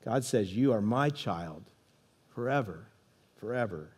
God 0.05 0.25
says, 0.25 0.55
You 0.55 0.73
are 0.73 0.83
my 0.83 1.09
child 1.09 1.65
forever, 2.35 2.89
forever. 3.43 3.89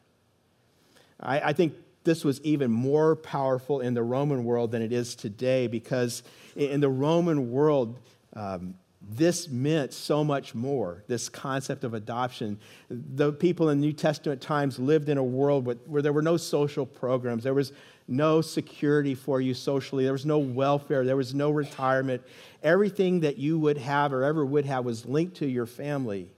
I, 1.20 1.40
I, 1.40 1.52
think 1.52 1.74
this 2.02 2.24
was 2.24 2.40
even 2.40 2.70
more 2.70 3.14
powerful 3.14 3.82
in 3.82 3.92
the 3.92 4.02
Roman 4.02 4.42
world 4.42 4.70
than 4.70 4.80
it 4.80 4.90
is 4.90 5.14
today 5.14 5.66
because 5.66 6.22
in 6.56 6.80
the 6.80 6.88
Roman 6.88 7.50
world, 7.50 7.98
um, 8.34 8.74
this 9.06 9.50
meant 9.50 9.92
so 9.92 10.24
much 10.24 10.54
more, 10.54 11.04
this 11.08 11.28
concept 11.28 11.84
of 11.84 11.92
adoption. 11.92 12.58
The 12.88 13.34
people 13.34 13.68
in 13.68 13.80
New 13.80 13.92
Testament 13.92 14.40
times 14.40 14.78
lived 14.78 15.10
in 15.10 15.18
a 15.18 15.22
world 15.22 15.66
where 15.86 16.00
there 16.00 16.14
were 16.14 16.22
no 16.22 16.38
social 16.38 16.86
programs, 16.86 17.44
there 17.44 17.52
was 17.52 17.72
no 18.08 18.40
security 18.40 19.14
for 19.14 19.42
you 19.42 19.52
socially, 19.52 20.04
there 20.04 20.14
was 20.14 20.24
no 20.24 20.38
welfare, 20.38 21.04
there 21.04 21.18
was 21.18 21.34
no 21.34 21.50
retirement. 21.50 22.22
Everything 22.62 23.20
that 23.20 23.36
you 23.36 23.58
would 23.58 23.76
have 23.76 24.14
or 24.14 24.24
ever 24.24 24.42
would 24.46 24.64
have 24.64 24.86
was 24.86 25.04
linked 25.04 25.36
to 25.36 25.46
your 25.46 25.66
family. 25.66 26.30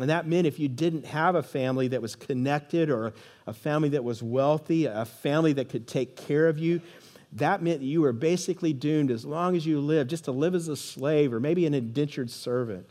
And 0.00 0.10
that 0.10 0.26
meant 0.26 0.46
if 0.46 0.58
you 0.58 0.68
didn't 0.68 1.06
have 1.06 1.36
a 1.36 1.42
family 1.42 1.88
that 1.88 2.02
was 2.02 2.16
connected 2.16 2.90
or 2.90 3.12
a 3.46 3.52
family 3.52 3.90
that 3.90 4.02
was 4.02 4.22
wealthy, 4.22 4.86
a 4.86 5.04
family 5.04 5.52
that 5.52 5.68
could 5.68 5.86
take 5.86 6.16
care 6.16 6.48
of 6.48 6.58
you, 6.58 6.80
that 7.34 7.62
meant 7.62 7.80
that 7.80 7.86
you 7.86 8.00
were 8.00 8.12
basically 8.12 8.72
doomed 8.72 9.10
as 9.10 9.24
long 9.24 9.56
as 9.56 9.66
you 9.66 9.80
lived 9.80 10.10
just 10.10 10.24
to 10.24 10.32
live 10.32 10.54
as 10.54 10.68
a 10.68 10.76
slave 10.76 11.32
or 11.32 11.40
maybe 11.40 11.66
an 11.66 11.74
indentured 11.74 12.30
servant. 12.30 12.90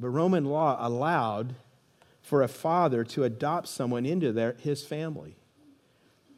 But 0.00 0.10
Roman 0.10 0.44
law 0.44 0.76
allowed 0.80 1.54
for 2.22 2.42
a 2.42 2.48
father 2.48 3.04
to 3.04 3.24
adopt 3.24 3.68
someone 3.68 4.04
into 4.04 4.32
their, 4.32 4.56
his 4.60 4.84
family. 4.84 5.36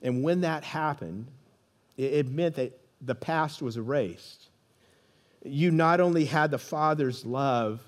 And 0.02 0.22
when 0.22 0.42
that 0.42 0.64
happened, 0.64 1.26
it, 1.96 2.12
it 2.12 2.28
meant 2.30 2.54
that 2.54 2.78
the 3.00 3.14
past 3.14 3.60
was 3.60 3.76
erased. 3.76 4.48
You 5.44 5.70
not 5.70 6.00
only 6.00 6.26
had 6.26 6.50
the 6.50 6.58
father's 6.58 7.26
love, 7.26 7.80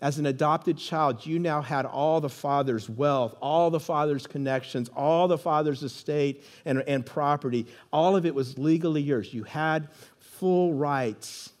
as 0.00 0.18
an 0.18 0.26
adopted 0.26 0.76
child, 0.76 1.24
you 1.24 1.38
now 1.38 1.62
had 1.62 1.86
all 1.86 2.20
the 2.20 2.28
father's 2.28 2.88
wealth, 2.88 3.34
all 3.40 3.70
the 3.70 3.80
father's 3.80 4.26
connections, 4.26 4.90
all 4.94 5.28
the 5.28 5.38
father's 5.38 5.82
estate 5.82 6.44
and, 6.64 6.82
and 6.86 7.06
property. 7.06 7.66
All 7.92 8.16
of 8.16 8.26
it 8.26 8.34
was 8.34 8.58
legally 8.58 9.02
yours. 9.02 9.32
You 9.32 9.44
had 9.44 9.88
full 10.18 10.74
rights 10.74 11.52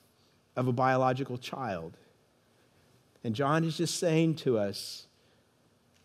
of 0.56 0.68
a 0.68 0.72
biological 0.72 1.38
child. 1.38 1.96
And 3.22 3.34
John 3.34 3.64
is 3.64 3.76
just 3.76 3.98
saying 3.98 4.36
to 4.36 4.58
us 4.58 5.06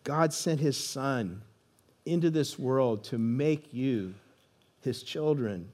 God 0.03 0.33
sent 0.33 0.59
his 0.59 0.77
son 0.77 1.41
into 2.05 2.29
this 2.29 2.57
world 2.57 3.03
to 3.05 3.17
make 3.17 3.73
you 3.73 4.15
his 4.81 5.03
children. 5.03 5.71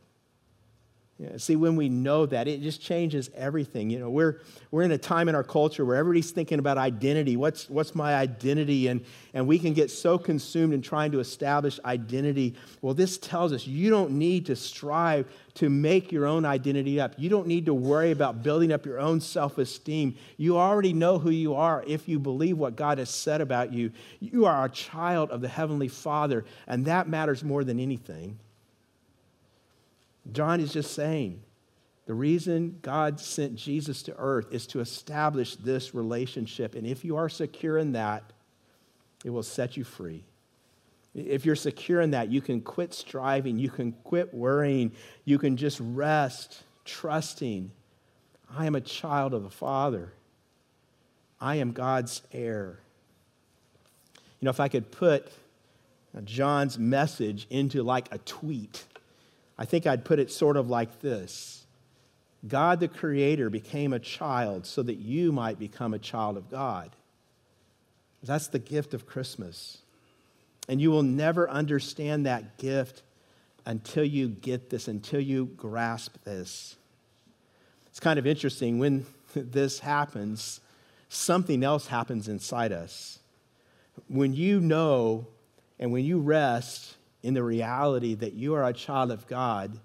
See, 1.38 1.56
when 1.56 1.78
we 1.78 1.88
know 1.88 2.26
that, 2.26 2.50
it 2.50 2.62
just 2.62 2.82
changes 2.82 3.30
everything. 3.36 3.90
You 3.90 4.00
know, 4.00 4.10
we're, 4.10 4.42
we're 4.70 4.82
in 4.82 4.92
a 4.92 4.98
time 4.98 5.30
in 5.30 5.36
our 5.36 5.46
culture 5.46 5.86
where 5.86 5.96
everybody's 5.96 6.32
thinking 6.32 6.60
about 6.60 6.78
identity. 6.78 7.38
What's, 7.38 7.70
what's 7.70 7.96
my 7.96 8.16
identity? 8.16 8.88
And, 8.88 9.06
and 9.34 9.48
we 9.48 9.58
can 9.58 9.74
get 9.74 9.90
so 9.90 10.18
consumed 10.18 10.74
in 10.74 10.82
trying 10.82 11.14
to 11.14 11.22
establish 11.22 11.80
identity. 11.86 12.56
Well, 12.82 12.94
this 12.94 13.18
tells 13.18 13.54
us 13.54 13.66
you 13.66 13.90
don't 13.90 14.12
need 14.12 14.48
to 14.48 14.58
strive 14.58 15.26
to 15.54 15.70
make 15.70 16.12
your 16.12 16.26
own 16.26 16.44
identity 16.44 17.00
up. 17.00 17.14
You 17.18 17.30
don't 17.30 17.48
need 17.48 17.68
to 17.68 17.74
worry 17.74 18.12
about 18.12 18.44
building 18.44 18.74
up 18.74 18.86
your 18.86 19.00
own 19.00 19.22
self 19.22 19.58
esteem. 19.58 20.18
You 20.36 20.58
already 20.58 20.92
know 20.92 21.18
who 21.18 21.30
you 21.30 21.56
are 21.56 21.82
if 21.88 22.10
you 22.10 22.20
believe 22.20 22.58
what 22.58 22.76
God 22.76 22.98
has 22.98 23.10
said 23.10 23.40
about 23.40 23.72
you. 23.72 23.94
You 24.20 24.48
are 24.48 24.66
a 24.66 24.70
child 24.70 25.32
of 25.32 25.40
the 25.40 25.48
Heavenly 25.48 25.88
Father, 25.88 26.44
and 26.68 26.84
that 26.88 27.08
matters 27.08 27.42
more 27.42 27.64
than 27.64 27.80
anything. 27.80 28.38
John 30.32 30.60
is 30.60 30.74
just 30.74 30.94
saying 30.94 31.42
the 32.06 32.14
reason 32.14 32.80
God 32.82 33.20
sent 33.20 33.56
Jesus 33.56 34.04
to 34.04 34.16
earth 34.18 34.48
is 34.52 34.68
to 34.68 34.80
establish 34.80 35.56
this 35.56 35.96
relationship. 35.96 36.76
And 36.76 36.86
if 36.86 37.04
you 37.04 37.18
are 37.18 37.30
secure 37.30 37.78
in 37.78 37.94
that, 37.94 38.24
it 39.24 39.32
will 39.32 39.44
set 39.44 39.76
you 39.76 39.84
free. 39.84 40.24
If 41.16 41.46
you're 41.46 41.56
secure 41.56 42.02
in 42.02 42.12
that, 42.12 42.30
you 42.30 42.42
can 42.42 42.62
quit 42.62 42.94
striving, 42.94 43.58
you 43.58 43.70
can 43.70 43.94
quit 44.04 44.34
worrying, 44.34 44.92
you 45.24 45.40
can 45.40 45.58
just 45.58 45.80
rest, 45.82 46.62
trusting. 46.84 47.72
I 48.56 48.66
am 48.66 48.76
a 48.76 48.82
child 48.82 49.34
of 49.34 49.44
the 49.44 49.50
Father, 49.50 50.14
I 51.40 51.56
am 51.56 51.72
God's 51.72 52.22
heir. 52.32 52.80
You 54.40 54.46
know, 54.46 54.52
if 54.52 54.60
I 54.60 54.68
could 54.68 54.92
put 54.92 55.32
John's 56.24 56.78
message 56.78 57.48
into 57.50 57.82
like 57.82 58.14
a 58.14 58.20
tweet, 58.20 58.86
I 59.58 59.66
think 59.66 59.88
I'd 59.88 60.06
put 60.06 60.20
it 60.20 60.32
sort 60.32 60.58
of 60.58 60.70
like 60.70 61.02
this 61.02 61.66
God 62.48 62.80
the 62.80 62.88
Creator 62.88 63.50
became 63.50 63.94
a 63.94 64.00
child 64.00 64.66
so 64.66 64.84
that 64.84 64.96
you 64.96 65.32
might 65.32 65.58
become 65.58 65.94
a 65.94 66.00
child 66.00 66.38
of 66.38 66.50
God. 66.50 66.96
That's 68.24 68.48
the 68.48 68.60
gift 68.60 68.94
of 68.94 69.06
Christmas. 69.06 69.80
And 70.68 70.82
you 70.82 70.90
will 70.90 71.04
never 71.04 71.50
understand 71.50 72.26
that 72.26 72.58
gift 72.58 73.04
until 73.66 74.04
you 74.04 74.28
get 74.30 74.70
this, 74.70 74.88
until 74.88 75.20
you 75.20 75.46
grasp 75.46 76.16
this. 76.24 76.76
It's 77.88 78.00
kind 78.00 78.20
of 78.20 78.28
interesting 78.28 78.80
when 78.80 79.06
this 79.36 79.80
happens, 79.80 80.60
something 81.08 81.64
else 81.64 81.88
happens 81.88 82.28
inside 82.28 82.72
us. 82.72 83.20
When 84.08 84.34
you 84.34 84.60
know 84.60 85.28
and 85.80 85.92
when 85.92 86.04
you 86.04 86.20
rest 86.20 86.96
in 87.26 87.34
the 87.34 87.44
reality 87.44 88.14
that 88.14 88.34
you 88.34 88.54
are 88.54 88.64
a 88.64 88.72
child 88.72 89.12
of 89.12 89.26
God, 89.26 89.80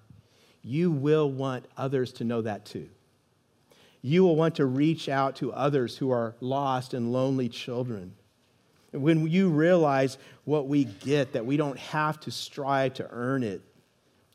you 0.63 0.91
will 0.91 1.33
want 1.33 1.65
others 1.75 2.13
to 2.13 2.25
know 2.25 2.43
that 2.43 2.67
too. 2.67 2.91
You 4.03 4.25
will 4.25 4.37
want 4.37 4.57
to 4.57 4.67
reach 4.67 5.09
out 5.09 5.37
to 5.37 5.51
others 5.51 5.97
who 5.97 6.11
are 6.11 6.35
lost 6.41 6.93
and 6.93 7.15
lonely 7.15 7.49
children. 7.49 8.15
When 8.93 9.27
you 9.27 9.49
realize 9.49 10.19
what 10.45 10.69
we 10.69 10.85
get, 10.85 11.33
that 11.33 11.47
we 11.47 11.57
don't 11.57 11.79
have 11.79 12.21
to 12.21 12.31
strive 12.31 12.93
to 12.95 13.09
earn 13.11 13.43
it 13.43 13.63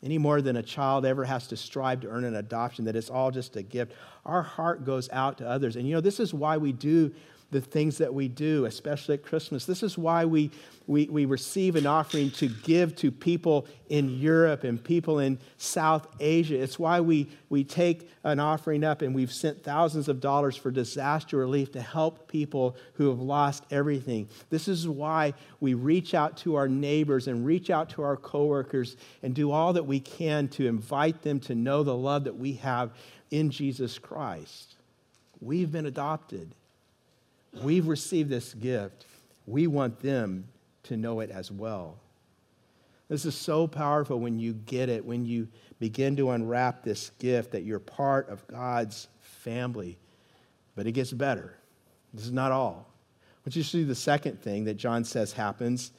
any 0.01 0.17
more 0.17 0.41
than 0.41 0.55
a 0.55 0.63
child 0.63 1.05
ever 1.05 1.25
has 1.25 1.45
to 1.47 1.57
strive 1.57 2.01
to 2.01 2.07
earn 2.07 2.23
an 2.23 2.35
adoption, 2.35 2.85
that 2.85 2.95
it's 2.95 3.11
all 3.11 3.29
just 3.29 3.55
a 3.55 3.61
gift, 3.61 3.93
our 4.25 4.41
heart 4.41 4.83
goes 4.83 5.09
out 5.11 5.37
to 5.37 5.47
others. 5.47 5.75
And 5.75 5.87
you 5.87 5.93
know, 5.93 6.01
this 6.01 6.19
is 6.19 6.33
why 6.33 6.57
we 6.57 6.71
do 6.71 7.13
the 7.51 7.61
things 7.61 7.99
that 7.99 8.13
we 8.13 8.27
do, 8.27 8.65
especially 8.65 9.15
at 9.15 9.23
Christmas. 9.23 9.65
This 9.65 9.83
is 9.83 9.97
why 9.97 10.25
we, 10.25 10.51
we, 10.87 11.05
we 11.05 11.25
receive 11.25 11.75
an 11.75 11.85
offering 11.85 12.31
to 12.31 12.47
give 12.47 12.95
to 12.97 13.11
people 13.11 13.67
in 13.87 14.09
Europe 14.19 14.63
and 14.63 14.83
people 14.83 15.19
in 15.19 15.39
South 15.57 16.07
Asia. 16.19 16.61
It's 16.61 16.79
why 16.79 16.99
we, 17.01 17.29
we 17.49 17.63
take 17.63 18.09
an 18.23 18.39
offering 18.39 18.83
up 18.83 19.01
and 19.01 19.13
we've 19.13 19.31
sent 19.31 19.63
thousands 19.63 20.09
of 20.09 20.19
dollars 20.19 20.55
for 20.57 20.71
disaster 20.71 21.37
relief 21.37 21.71
to 21.73 21.81
help 21.81 22.27
people 22.27 22.75
who 22.93 23.09
have 23.09 23.19
lost 23.19 23.63
everything. 23.69 24.27
This 24.49 24.67
is 24.67 24.87
why 24.87 25.33
we 25.59 25.75
reach 25.75 26.13
out 26.13 26.37
to 26.37 26.55
our 26.55 26.67
neighbors 26.67 27.27
and 27.27 27.45
reach 27.45 27.69
out 27.69 27.89
to 27.91 28.01
our 28.01 28.17
coworkers 28.17 28.97
and 29.21 29.35
do 29.35 29.51
all 29.51 29.73
that 29.73 29.85
we 29.85 29.99
can 29.99 30.47
to 30.49 30.67
invite 30.67 31.21
them 31.21 31.39
to 31.41 31.55
know 31.55 31.83
the 31.83 31.95
love 31.95 32.23
that 32.23 32.37
we 32.37 32.53
have 32.53 32.91
in 33.31 33.51
Jesus 33.51 33.99
Christ. 33.99 34.75
We've 35.39 35.71
been 35.71 35.85
adopted. 35.85 36.55
We've 37.61 37.87
received 37.87 38.29
this 38.29 38.53
gift. 38.53 39.05
We 39.45 39.67
want 39.67 39.99
them 39.99 40.47
to 40.83 40.97
know 40.97 41.19
it 41.19 41.31
as 41.31 41.51
well. 41.51 41.97
This 43.07 43.25
is 43.25 43.35
so 43.35 43.67
powerful 43.67 44.19
when 44.19 44.39
you 44.39 44.53
get 44.53 44.89
it, 44.89 45.05
when 45.05 45.25
you 45.25 45.47
begin 45.79 46.15
to 46.17 46.31
unwrap 46.31 46.83
this 46.83 47.11
gift 47.19 47.51
that 47.51 47.63
you're 47.63 47.79
part 47.79 48.29
of 48.29 48.45
God's 48.47 49.07
family. 49.21 49.97
But 50.75 50.87
it 50.87 50.93
gets 50.93 51.11
better. 51.11 51.55
This 52.13 52.25
is 52.25 52.31
not 52.31 52.51
all. 52.51 52.91
You 53.47 53.61
see 53.61 53.83
the 53.83 53.93
second 53.93 54.41
thing 54.41 54.63
that 54.65 54.73
John 54.73 55.03
says 55.03 55.31
happens 55.31 55.91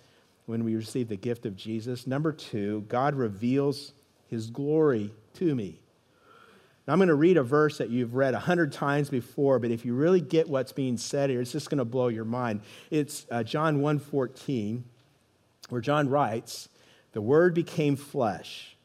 when 0.47 0.65
we 0.65 0.75
receive 0.75 1.09
the 1.09 1.17
gift 1.17 1.47
of 1.47 1.57
Jesus. 1.57 2.07
Number 2.07 2.33
two, 2.33 2.85
God 2.89 3.15
reveals 3.15 3.93
his 4.27 4.51
glory 4.51 5.13
to 5.35 5.55
me. 5.55 5.81
Now, 6.87 6.93
I'm 6.93 6.99
going 7.01 7.09
to 7.09 7.15
read 7.15 7.37
a 7.37 7.43
verse 7.43 7.79
that 7.79 7.91
you've 7.91 8.15
read 8.15 8.35
a 8.35 8.39
hundred 8.39 8.73
times 8.73 9.11
before, 9.11 9.59
but 9.59 9.73
if 9.73 9.85
you 9.85 9.95
really 9.95 10.21
get 10.21 10.49
what's 10.49 10.73
being 10.73 10.97
said 10.97 11.31
here, 11.31 11.41
it's 11.41 11.51
just 11.51 11.69
going 11.69 11.79
to 11.79 11.85
blow 11.85 12.09
your 12.09 12.25
mind. 12.25 12.61
It's 12.91 13.27
uh, 13.31 13.43
John 13.43 13.81
1.14, 13.81 14.83
where 15.69 15.81
John 15.81 16.09
writes, 16.09 16.69
The 17.13 17.21
Word 17.21 17.55
became 17.55 17.97
flesh 17.97 18.77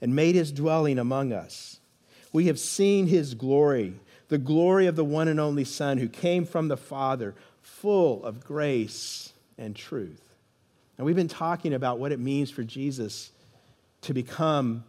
and 0.00 0.14
made 0.14 0.36
his 0.36 0.52
dwelling 0.52 0.98
among 0.98 1.32
us. 1.32 1.80
We 2.32 2.46
have 2.46 2.60
seen 2.60 3.08
his 3.08 3.34
glory, 3.34 3.94
the 4.28 4.38
glory 4.38 4.86
of 4.86 4.94
the 4.94 5.04
one 5.04 5.26
and 5.26 5.40
only 5.40 5.64
Son 5.64 5.98
who 5.98 6.08
came 6.08 6.44
from 6.44 6.68
the 6.68 6.76
Father, 6.76 7.34
full 7.62 8.24
of 8.24 8.44
grace 8.44 9.32
and 9.58 9.74
truth. 9.74 10.22
And 10.96 11.04
we've 11.04 11.16
been 11.16 11.28
talking 11.28 11.74
about 11.74 11.98
what 11.98 12.12
it 12.12 12.20
means 12.20 12.50
for 12.50 12.62
Jesus 12.62 13.32
to 14.02 14.14
become 14.14 14.84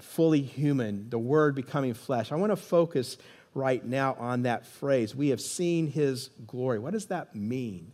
fully 0.00 0.42
human, 0.42 1.10
the 1.10 1.18
Word 1.18 1.54
becoming 1.54 1.94
flesh. 1.94 2.32
I 2.32 2.36
want 2.36 2.50
to 2.52 2.56
focus 2.56 3.16
right 3.54 3.84
now 3.84 4.16
on 4.18 4.42
that 4.42 4.66
phrase. 4.66 5.14
We 5.14 5.28
have 5.28 5.40
seen 5.40 5.86
his 5.86 6.30
glory. 6.46 6.78
What 6.78 6.92
does 6.92 7.06
that 7.06 7.34
mean? 7.34 7.92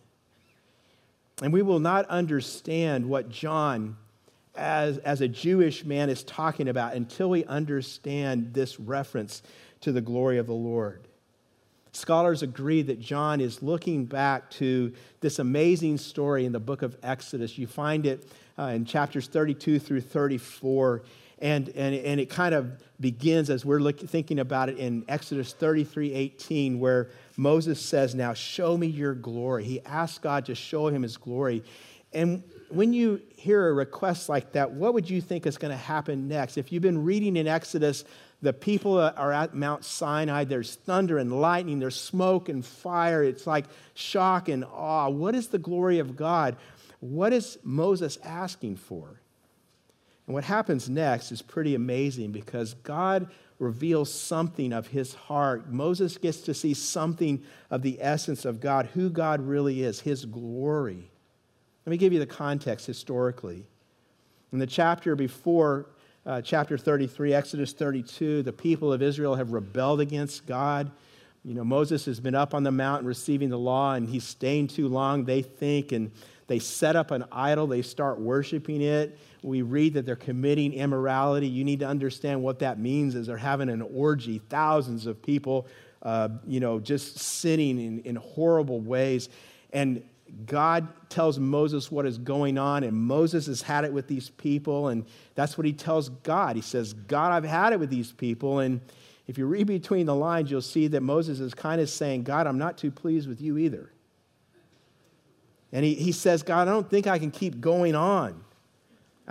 And 1.42 1.52
we 1.52 1.62
will 1.62 1.80
not 1.80 2.06
understand 2.06 3.06
what 3.06 3.30
John, 3.30 3.96
as, 4.54 4.98
as 4.98 5.20
a 5.20 5.28
Jewish 5.28 5.84
man, 5.84 6.10
is 6.10 6.22
talking 6.24 6.68
about 6.68 6.94
until 6.94 7.30
we 7.30 7.44
understand 7.44 8.52
this 8.52 8.78
reference 8.78 9.42
to 9.80 9.92
the 9.92 10.00
glory 10.00 10.38
of 10.38 10.46
the 10.46 10.52
Lord. 10.52 11.06
Scholars 11.92 12.42
agree 12.42 12.82
that 12.82 13.00
John 13.00 13.40
is 13.40 13.62
looking 13.62 14.04
back 14.04 14.50
to 14.52 14.92
this 15.20 15.38
amazing 15.38 15.98
story 15.98 16.44
in 16.44 16.52
the 16.52 16.60
book 16.60 16.82
of 16.82 16.96
Exodus. 17.02 17.58
You 17.58 17.66
find 17.66 18.06
it 18.06 18.28
uh, 18.58 18.64
in 18.64 18.84
chapters 18.84 19.26
32 19.26 19.78
through 19.80 20.02
34. 20.02 21.02
And, 21.40 21.68
and, 21.70 21.94
and 21.94 22.20
it 22.20 22.28
kind 22.28 22.54
of 22.54 22.72
begins 23.00 23.48
as 23.48 23.64
we're 23.64 23.80
look, 23.80 23.98
thinking 23.98 24.38
about 24.38 24.68
it 24.68 24.76
in 24.78 25.04
Exodus 25.08 25.52
33 25.54 26.12
18, 26.12 26.78
where 26.78 27.10
Moses 27.36 27.80
says, 27.80 28.14
Now 28.14 28.34
show 28.34 28.76
me 28.76 28.86
your 28.86 29.14
glory. 29.14 29.64
He 29.64 29.80
asks 29.80 30.18
God 30.18 30.46
to 30.46 30.54
show 30.54 30.88
him 30.88 31.02
his 31.02 31.16
glory. 31.16 31.64
And 32.12 32.42
when 32.68 32.92
you 32.92 33.22
hear 33.36 33.68
a 33.68 33.72
request 33.72 34.28
like 34.28 34.52
that, 34.52 34.72
what 34.72 34.94
would 34.94 35.08
you 35.08 35.20
think 35.20 35.46
is 35.46 35.56
going 35.56 35.70
to 35.70 35.76
happen 35.76 36.28
next? 36.28 36.58
If 36.58 36.72
you've 36.72 36.82
been 36.82 37.04
reading 37.04 37.36
in 37.36 37.46
Exodus, 37.46 38.04
the 38.42 38.52
people 38.52 38.98
are 38.98 39.32
at 39.32 39.54
Mount 39.54 39.84
Sinai. 39.84 40.44
There's 40.44 40.74
thunder 40.74 41.18
and 41.18 41.40
lightning, 41.40 41.78
there's 41.78 42.00
smoke 42.00 42.48
and 42.48 42.64
fire. 42.64 43.22
It's 43.22 43.46
like 43.46 43.66
shock 43.94 44.48
and 44.48 44.64
awe. 44.64 45.08
What 45.08 45.34
is 45.34 45.48
the 45.48 45.58
glory 45.58 45.98
of 45.98 46.16
God? 46.16 46.56
What 47.00 47.32
is 47.32 47.58
Moses 47.62 48.18
asking 48.24 48.76
for? 48.76 49.19
And 50.30 50.34
what 50.36 50.44
happens 50.44 50.88
next 50.88 51.32
is 51.32 51.42
pretty 51.42 51.74
amazing 51.74 52.30
because 52.30 52.74
God 52.84 53.28
reveals 53.58 54.14
something 54.14 54.72
of 54.72 54.86
his 54.86 55.12
heart. 55.12 55.72
Moses 55.72 56.16
gets 56.18 56.42
to 56.42 56.54
see 56.54 56.72
something 56.72 57.42
of 57.68 57.82
the 57.82 57.98
essence 58.00 58.44
of 58.44 58.60
God, 58.60 58.90
who 58.94 59.10
God 59.10 59.40
really 59.40 59.82
is, 59.82 59.98
his 59.98 60.24
glory. 60.24 61.10
Let 61.84 61.90
me 61.90 61.96
give 61.96 62.12
you 62.12 62.20
the 62.20 62.26
context 62.26 62.86
historically. 62.86 63.66
In 64.52 64.60
the 64.60 64.68
chapter 64.68 65.16
before 65.16 65.86
uh, 66.24 66.40
chapter 66.42 66.78
33, 66.78 67.34
Exodus 67.34 67.72
32, 67.72 68.44
the 68.44 68.52
people 68.52 68.92
of 68.92 69.02
Israel 69.02 69.34
have 69.34 69.50
rebelled 69.50 70.00
against 70.00 70.46
God. 70.46 70.92
You 71.44 71.54
know, 71.54 71.64
Moses 71.64 72.04
has 72.04 72.20
been 72.20 72.36
up 72.36 72.54
on 72.54 72.62
the 72.62 72.70
mountain 72.70 73.08
receiving 73.08 73.48
the 73.48 73.58
law, 73.58 73.94
and 73.94 74.08
he's 74.08 74.22
staying 74.22 74.68
too 74.68 74.86
long, 74.86 75.24
they 75.24 75.42
think, 75.42 75.90
and 75.90 76.12
they 76.50 76.58
set 76.58 76.96
up 76.96 77.10
an 77.10 77.24
idol, 77.32 77.66
they 77.66 77.80
start 77.80 78.20
worshiping 78.20 78.82
it 78.82 79.18
we 79.42 79.62
read 79.62 79.94
that 79.94 80.06
they're 80.06 80.16
committing 80.16 80.72
immorality. 80.72 81.48
You 81.48 81.64
need 81.64 81.80
to 81.80 81.86
understand 81.86 82.42
what 82.42 82.58
that 82.60 82.78
means 82.78 83.14
is 83.14 83.26
they're 83.26 83.36
having 83.36 83.68
an 83.68 83.82
orgy, 83.82 84.38
thousands 84.38 85.06
of 85.06 85.22
people, 85.22 85.66
uh, 86.02 86.28
you 86.46 86.60
know, 86.60 86.78
just 86.78 87.18
sinning 87.18 87.78
in, 87.78 88.00
in 88.00 88.16
horrible 88.16 88.80
ways. 88.80 89.28
And 89.72 90.02
God 90.46 90.88
tells 91.08 91.38
Moses 91.38 91.90
what 91.90 92.06
is 92.06 92.18
going 92.18 92.58
on, 92.58 92.84
and 92.84 92.96
Moses 92.96 93.46
has 93.46 93.62
had 93.62 93.84
it 93.84 93.92
with 93.92 94.06
these 94.06 94.30
people, 94.30 94.88
and 94.88 95.04
that's 95.34 95.56
what 95.56 95.66
he 95.66 95.72
tells 95.72 96.08
God. 96.08 96.56
He 96.56 96.62
says, 96.62 96.92
God, 96.92 97.32
I've 97.32 97.44
had 97.44 97.72
it 97.72 97.80
with 97.80 97.90
these 97.90 98.12
people. 98.12 98.60
And 98.60 98.80
if 99.26 99.38
you 99.38 99.46
read 99.46 99.66
between 99.66 100.06
the 100.06 100.14
lines, 100.14 100.50
you'll 100.50 100.62
see 100.62 100.86
that 100.88 101.00
Moses 101.00 101.40
is 101.40 101.54
kind 101.54 101.80
of 101.80 101.88
saying, 101.88 102.24
God, 102.24 102.46
I'm 102.46 102.58
not 102.58 102.78
too 102.78 102.90
pleased 102.90 103.28
with 103.28 103.40
you 103.40 103.58
either. 103.58 103.90
And 105.72 105.84
he, 105.84 105.94
he 105.94 106.12
says, 106.12 106.42
God, 106.42 106.68
I 106.68 106.70
don't 106.70 106.88
think 106.88 107.06
I 107.06 107.18
can 107.18 107.30
keep 107.30 107.60
going 107.60 107.94
on. 107.94 108.42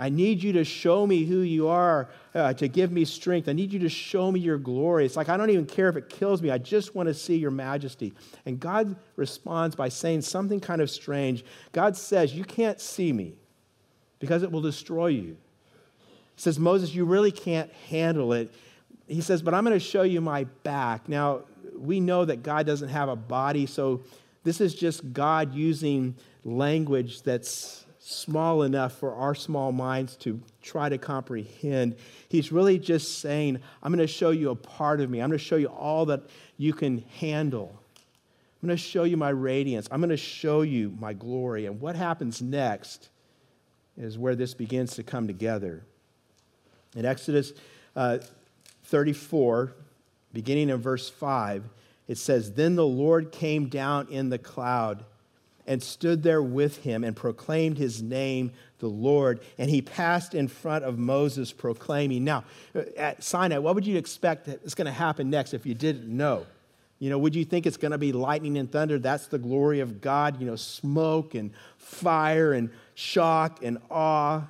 I 0.00 0.08
need 0.08 0.42
you 0.42 0.54
to 0.54 0.64
show 0.64 1.06
me 1.06 1.24
who 1.24 1.40
you 1.40 1.68
are, 1.68 2.08
uh, 2.34 2.54
to 2.54 2.68
give 2.68 2.90
me 2.90 3.04
strength. 3.04 3.50
I 3.50 3.52
need 3.52 3.70
you 3.70 3.80
to 3.80 3.90
show 3.90 4.32
me 4.32 4.40
your 4.40 4.56
glory. 4.56 5.04
It's 5.04 5.14
like, 5.14 5.28
I 5.28 5.36
don't 5.36 5.50
even 5.50 5.66
care 5.66 5.90
if 5.90 5.96
it 5.96 6.08
kills 6.08 6.40
me. 6.40 6.50
I 6.50 6.56
just 6.56 6.94
want 6.94 7.08
to 7.08 7.14
see 7.14 7.36
your 7.36 7.50
majesty. 7.50 8.14
And 8.46 8.58
God 8.58 8.96
responds 9.16 9.76
by 9.76 9.90
saying 9.90 10.22
something 10.22 10.58
kind 10.58 10.80
of 10.80 10.90
strange. 10.90 11.44
God 11.72 11.98
says, 11.98 12.34
You 12.34 12.44
can't 12.44 12.80
see 12.80 13.12
me 13.12 13.34
because 14.20 14.42
it 14.42 14.50
will 14.50 14.62
destroy 14.62 15.08
you. 15.08 15.36
He 16.34 16.42
says, 16.42 16.58
Moses, 16.58 16.94
you 16.94 17.04
really 17.04 17.32
can't 17.32 17.70
handle 17.90 18.32
it. 18.32 18.50
He 19.06 19.20
says, 19.20 19.42
But 19.42 19.52
I'm 19.52 19.64
going 19.66 19.78
to 19.78 19.84
show 19.84 20.02
you 20.02 20.22
my 20.22 20.44
back. 20.62 21.10
Now, 21.10 21.42
we 21.76 22.00
know 22.00 22.24
that 22.24 22.42
God 22.42 22.64
doesn't 22.64 22.88
have 22.88 23.10
a 23.10 23.16
body, 23.16 23.66
so 23.66 24.00
this 24.44 24.60
is 24.60 24.74
just 24.74 25.12
God 25.12 25.54
using 25.54 26.14
language 26.44 27.22
that's 27.22 27.84
small 27.98 28.62
enough 28.62 28.94
for 28.94 29.14
our 29.14 29.34
small 29.34 29.72
minds 29.72 30.16
to 30.16 30.40
try 30.62 30.88
to 30.88 30.98
comprehend. 30.98 31.96
He's 32.28 32.50
really 32.50 32.78
just 32.78 33.20
saying, 33.20 33.60
I'm 33.82 33.92
going 33.92 34.06
to 34.06 34.12
show 34.12 34.30
you 34.30 34.50
a 34.50 34.56
part 34.56 35.00
of 35.00 35.10
me. 35.10 35.20
I'm 35.20 35.28
going 35.28 35.38
to 35.38 35.44
show 35.44 35.56
you 35.56 35.68
all 35.68 36.06
that 36.06 36.22
you 36.56 36.72
can 36.72 37.04
handle. 37.18 37.78
I'm 38.62 38.68
going 38.68 38.76
to 38.76 38.82
show 38.82 39.04
you 39.04 39.16
my 39.16 39.30
radiance. 39.30 39.86
I'm 39.90 40.00
going 40.00 40.10
to 40.10 40.16
show 40.16 40.62
you 40.62 40.94
my 40.98 41.12
glory. 41.12 41.66
And 41.66 41.80
what 41.80 41.94
happens 41.94 42.42
next 42.42 43.10
is 43.96 44.18
where 44.18 44.34
this 44.34 44.54
begins 44.54 44.94
to 44.96 45.02
come 45.02 45.26
together. 45.26 45.84
In 46.96 47.04
Exodus 47.04 47.52
uh, 47.94 48.18
34, 48.84 49.72
beginning 50.32 50.70
in 50.70 50.78
verse 50.78 51.08
5, 51.08 51.68
it 52.10 52.18
says, 52.18 52.54
Then 52.54 52.74
the 52.74 52.84
Lord 52.84 53.30
came 53.30 53.68
down 53.68 54.08
in 54.08 54.30
the 54.30 54.38
cloud 54.38 55.04
and 55.64 55.80
stood 55.80 56.24
there 56.24 56.42
with 56.42 56.78
him 56.78 57.04
and 57.04 57.14
proclaimed 57.14 57.78
his 57.78 58.02
name, 58.02 58.50
the 58.80 58.88
Lord. 58.88 59.38
And 59.58 59.70
he 59.70 59.80
passed 59.80 60.34
in 60.34 60.48
front 60.48 60.84
of 60.84 60.98
Moses, 60.98 61.52
proclaiming. 61.52 62.24
Now, 62.24 62.42
uh, 62.74 62.82
at 62.96 63.22
Sinai, 63.22 63.58
what 63.58 63.76
would 63.76 63.86
you 63.86 63.96
expect 63.96 64.48
is 64.48 64.74
going 64.74 64.86
to 64.86 64.92
happen 64.92 65.30
next 65.30 65.54
if 65.54 65.64
you 65.64 65.72
didn't 65.72 66.08
know? 66.08 66.46
You 66.98 67.10
know, 67.10 67.18
would 67.18 67.36
you 67.36 67.44
think 67.44 67.64
it's 67.64 67.76
going 67.76 67.92
to 67.92 67.98
be 67.98 68.10
lightning 68.10 68.58
and 68.58 68.68
thunder? 68.68 68.98
That's 68.98 69.28
the 69.28 69.38
glory 69.38 69.78
of 69.78 70.00
God, 70.00 70.40
you 70.40 70.48
know, 70.48 70.56
smoke 70.56 71.36
and 71.36 71.52
fire 71.76 72.54
and 72.54 72.70
shock 72.96 73.62
and 73.62 73.78
awe. 73.88 74.42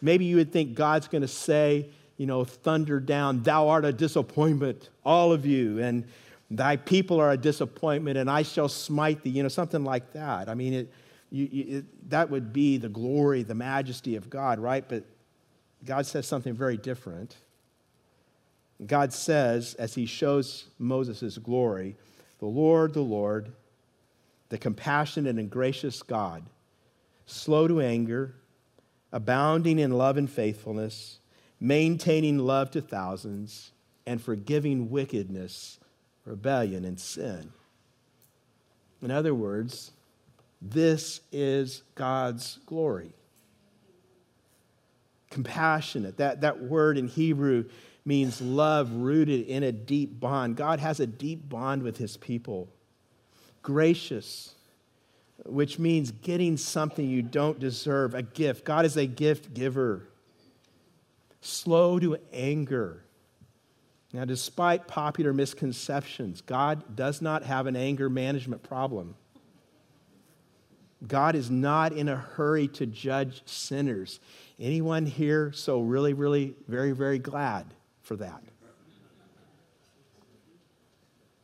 Maybe 0.00 0.24
you 0.24 0.36
would 0.36 0.50
think 0.50 0.76
God's 0.76 1.08
going 1.08 1.20
to 1.20 1.28
say, 1.28 1.90
you 2.16 2.24
know, 2.24 2.44
thunder 2.44 3.00
down, 3.00 3.42
thou 3.42 3.68
art 3.68 3.84
a 3.84 3.92
disappointment, 3.92 4.88
all 5.04 5.30
of 5.30 5.44
you. 5.44 5.78
And 5.78 6.04
Thy 6.50 6.76
people 6.76 7.20
are 7.20 7.30
a 7.30 7.36
disappointment, 7.36 8.18
and 8.18 8.28
I 8.28 8.42
shall 8.42 8.68
smite 8.68 9.22
thee. 9.22 9.30
You 9.30 9.42
know, 9.42 9.48
something 9.48 9.84
like 9.84 10.12
that. 10.14 10.48
I 10.48 10.54
mean, 10.54 10.72
it, 10.72 10.92
you, 11.30 11.48
it, 11.52 12.10
that 12.10 12.30
would 12.30 12.52
be 12.52 12.76
the 12.76 12.88
glory, 12.88 13.42
the 13.42 13.54
majesty 13.54 14.16
of 14.16 14.28
God, 14.28 14.58
right? 14.58 14.86
But 14.86 15.04
God 15.84 16.06
says 16.06 16.26
something 16.26 16.54
very 16.54 16.76
different. 16.76 17.36
God 18.86 19.12
says, 19.12 19.74
as 19.74 19.94
he 19.94 20.06
shows 20.06 20.66
Moses' 20.78 21.38
glory, 21.38 21.96
the 22.38 22.46
Lord, 22.46 22.94
the 22.94 23.00
Lord, 23.00 23.52
the 24.48 24.58
compassionate 24.58 25.38
and 25.38 25.50
gracious 25.50 26.02
God, 26.02 26.42
slow 27.26 27.68
to 27.68 27.80
anger, 27.80 28.34
abounding 29.12 29.78
in 29.78 29.92
love 29.92 30.16
and 30.16 30.28
faithfulness, 30.28 31.18
maintaining 31.60 32.38
love 32.38 32.70
to 32.72 32.80
thousands, 32.80 33.72
and 34.06 34.20
forgiving 34.20 34.90
wickedness 34.90 35.78
rebellion, 36.24 36.84
and 36.84 36.98
sin. 36.98 37.52
In 39.02 39.10
other 39.10 39.34
words, 39.34 39.92
this 40.60 41.20
is 41.32 41.82
God's 41.94 42.58
glory. 42.66 43.12
Compassionate, 45.30 46.16
that, 46.18 46.42
that 46.42 46.60
word 46.62 46.98
in 46.98 47.08
Hebrew 47.08 47.64
means 48.04 48.40
love 48.40 48.92
rooted 48.92 49.46
in 49.46 49.62
a 49.62 49.72
deep 49.72 50.18
bond. 50.18 50.56
God 50.56 50.80
has 50.80 51.00
a 51.00 51.06
deep 51.06 51.48
bond 51.48 51.82
with 51.82 51.96
his 51.98 52.16
people. 52.16 52.68
Gracious, 53.62 54.54
which 55.44 55.78
means 55.78 56.10
getting 56.10 56.56
something 56.56 57.08
you 57.08 57.22
don't 57.22 57.58
deserve, 57.58 58.14
a 58.14 58.22
gift. 58.22 58.64
God 58.64 58.84
is 58.84 58.96
a 58.96 59.06
gift 59.06 59.54
giver. 59.54 60.08
Slow 61.40 61.98
to 61.98 62.18
anger, 62.32 63.04
now, 64.12 64.24
despite 64.24 64.88
popular 64.88 65.32
misconceptions, 65.32 66.40
God 66.40 66.96
does 66.96 67.22
not 67.22 67.44
have 67.44 67.66
an 67.66 67.76
anger 67.76 68.10
management 68.10 68.62
problem. 68.62 69.14
God 71.06 71.36
is 71.36 71.50
not 71.50 71.92
in 71.92 72.08
a 72.08 72.16
hurry 72.16 72.66
to 72.68 72.86
judge 72.86 73.42
sinners. 73.46 74.18
Anyone 74.58 75.06
here 75.06 75.52
so 75.52 75.80
really, 75.80 76.12
really, 76.12 76.54
very, 76.66 76.90
very 76.92 77.18
glad 77.18 77.72
for 78.02 78.16
that? 78.16 78.42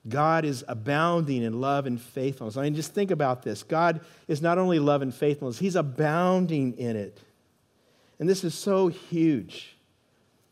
God 0.08 0.44
is 0.44 0.64
abounding 0.68 1.42
in 1.42 1.60
love 1.60 1.86
and 1.86 2.00
faithfulness. 2.00 2.56
I 2.56 2.62
mean, 2.62 2.74
just 2.74 2.94
think 2.94 3.10
about 3.10 3.42
this. 3.42 3.62
God 3.62 4.00
is 4.28 4.42
not 4.42 4.58
only 4.58 4.78
love 4.78 5.02
and 5.02 5.14
faithfulness, 5.14 5.58
He's 5.58 5.76
abounding 5.76 6.76
in 6.78 6.96
it. 6.96 7.18
And 8.18 8.28
this 8.28 8.44
is 8.44 8.54
so 8.54 8.88
huge. 8.88 9.75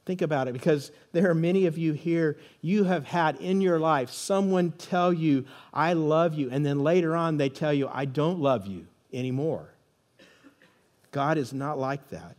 Think 0.07 0.21
about 0.21 0.49
it 0.49 0.53
because 0.53 0.93
there 1.13 1.31
are 1.31 1.35
many 1.35 1.67
of 1.67 1.79
you 1.79 1.95
here, 1.95 2.37
you 2.61 2.85
have 2.85 3.07
had 3.07 3.37
in 3.37 3.61
your 3.61 3.79
life 3.79 4.11
someone 4.11 4.73
tell 4.73 5.13
you, 5.13 5.47
I 5.73 5.95
love 5.95 6.35
you, 6.35 6.51
and 6.51 6.65
then 6.65 6.81
later 6.81 7.17
on 7.17 7.39
they 7.39 7.49
tell 7.49 7.73
you, 7.73 7.89
I 7.91 8.05
don't 8.05 8.41
love 8.41 8.67
you 8.67 8.87
anymore. 9.13 9.71
God 11.11 11.39
is 11.39 11.53
not 11.53 11.79
like 11.79 12.11
that. 12.11 12.37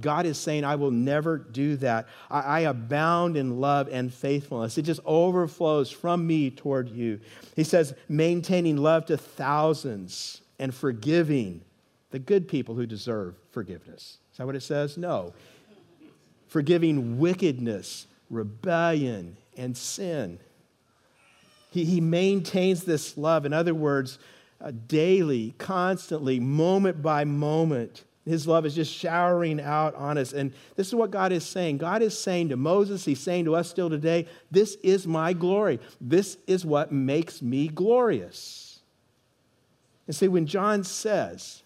God 0.00 0.26
is 0.26 0.36
saying, 0.38 0.64
I 0.64 0.74
will 0.74 0.90
never 0.90 1.38
do 1.38 1.76
that. 1.76 2.08
I, 2.30 2.40
I, 2.40 2.60
abound 2.60 3.36
in 3.36 3.60
love 3.60 3.88
and 3.90 4.12
faithfulness. 4.12 4.76
It 4.76 4.82
just 4.82 5.00
overflows 5.06 5.90
from 5.90 6.26
me 6.26 6.50
toward 6.50 6.90
you. 6.90 7.20
He 7.54 7.64
says, 7.64 7.94
maintaining 8.08 8.76
love 8.76 9.06
to 9.06 9.16
thousands 9.16 10.42
and 10.58 10.74
forgiving 10.74 11.62
the 12.10 12.18
good 12.18 12.46
people 12.46 12.74
who 12.74 12.84
deserve 12.84 13.36
forgiveness. 13.50 14.18
Is 14.32 14.38
that 14.38 14.46
what 14.46 14.56
it 14.56 14.62
says? 14.62 14.98
No. 14.98 15.32
Forgiving 16.48 17.18
wickedness, 17.18 18.06
rebellion, 18.30 19.36
and 19.56 19.76
sin. 19.76 20.38
He, 21.70 21.84
he 21.84 22.00
maintains 22.00 22.84
this 22.84 23.18
love. 23.18 23.44
In 23.44 23.52
other 23.52 23.74
words, 23.74 24.18
uh, 24.60 24.72
daily, 24.86 25.54
constantly, 25.58 26.40
moment 26.40 27.02
by 27.02 27.24
moment. 27.24 28.04
His 28.24 28.46
love 28.46 28.66
is 28.66 28.74
just 28.74 28.92
showering 28.92 29.60
out 29.60 29.94
on 29.94 30.18
us. 30.18 30.32
And 30.32 30.52
this 30.74 30.88
is 30.88 30.94
what 30.94 31.10
God 31.10 31.30
is 31.32 31.44
saying. 31.44 31.78
God 31.78 32.02
is 32.02 32.18
saying 32.18 32.48
to 32.48 32.56
Moses, 32.56 33.04
He's 33.04 33.20
saying 33.20 33.44
to 33.44 33.54
us 33.54 33.70
still 33.70 33.88
today, 33.88 34.26
This 34.50 34.76
is 34.82 35.06
my 35.06 35.32
glory. 35.32 35.78
This 36.00 36.38
is 36.46 36.64
what 36.64 36.90
makes 36.90 37.40
me 37.40 37.68
glorious. 37.68 38.80
And 40.06 40.16
see, 40.16 40.28
when 40.28 40.46
John 40.46 40.82
says, 40.82 41.62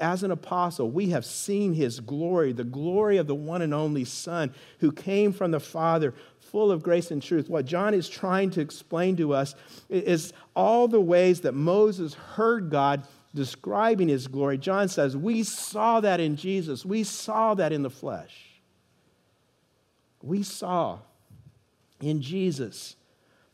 as 0.00 0.22
an 0.22 0.30
apostle, 0.30 0.90
we 0.90 1.10
have 1.10 1.24
seen 1.24 1.72
his 1.72 2.00
glory, 2.00 2.52
the 2.52 2.64
glory 2.64 3.16
of 3.16 3.26
the 3.26 3.34
one 3.34 3.62
and 3.62 3.72
only 3.72 4.04
Son 4.04 4.52
who 4.80 4.90
came 4.90 5.32
from 5.32 5.50
the 5.50 5.60
Father, 5.60 6.14
full 6.40 6.70
of 6.70 6.82
grace 6.82 7.10
and 7.10 7.22
truth. 7.22 7.48
What 7.48 7.64
John 7.64 7.94
is 7.94 8.08
trying 8.08 8.50
to 8.50 8.60
explain 8.60 9.16
to 9.16 9.34
us 9.34 9.54
is 9.88 10.32
all 10.56 10.88
the 10.88 11.00
ways 11.00 11.42
that 11.42 11.52
Moses 11.52 12.14
heard 12.14 12.70
God 12.70 13.06
describing 13.34 14.08
his 14.08 14.26
glory. 14.26 14.58
John 14.58 14.88
says, 14.88 15.16
We 15.16 15.42
saw 15.42 16.00
that 16.00 16.20
in 16.20 16.36
Jesus, 16.36 16.84
we 16.84 17.04
saw 17.04 17.54
that 17.54 17.72
in 17.72 17.82
the 17.82 17.90
flesh. 17.90 18.60
We 20.22 20.42
saw 20.42 21.00
in 22.00 22.22
Jesus, 22.22 22.96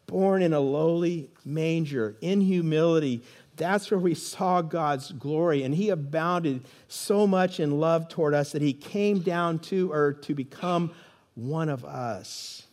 born 0.06 0.42
in 0.42 0.52
a 0.52 0.60
lowly 0.60 1.30
manger, 1.44 2.16
in 2.20 2.40
humility, 2.40 3.22
that's 3.56 3.90
where 3.90 4.00
we 4.00 4.14
saw 4.14 4.62
God's 4.62 5.12
glory. 5.12 5.62
And 5.62 5.74
He 5.74 5.90
abounded 5.90 6.64
so 6.88 7.26
much 7.26 7.60
in 7.60 7.78
love 7.80 8.08
toward 8.08 8.34
us 8.34 8.52
that 8.52 8.62
He 8.62 8.72
came 8.72 9.20
down 9.20 9.58
to 9.60 9.92
earth 9.92 10.22
to 10.22 10.34
become 10.34 10.92
one 11.34 11.68
of 11.68 11.84
us. 11.84 12.66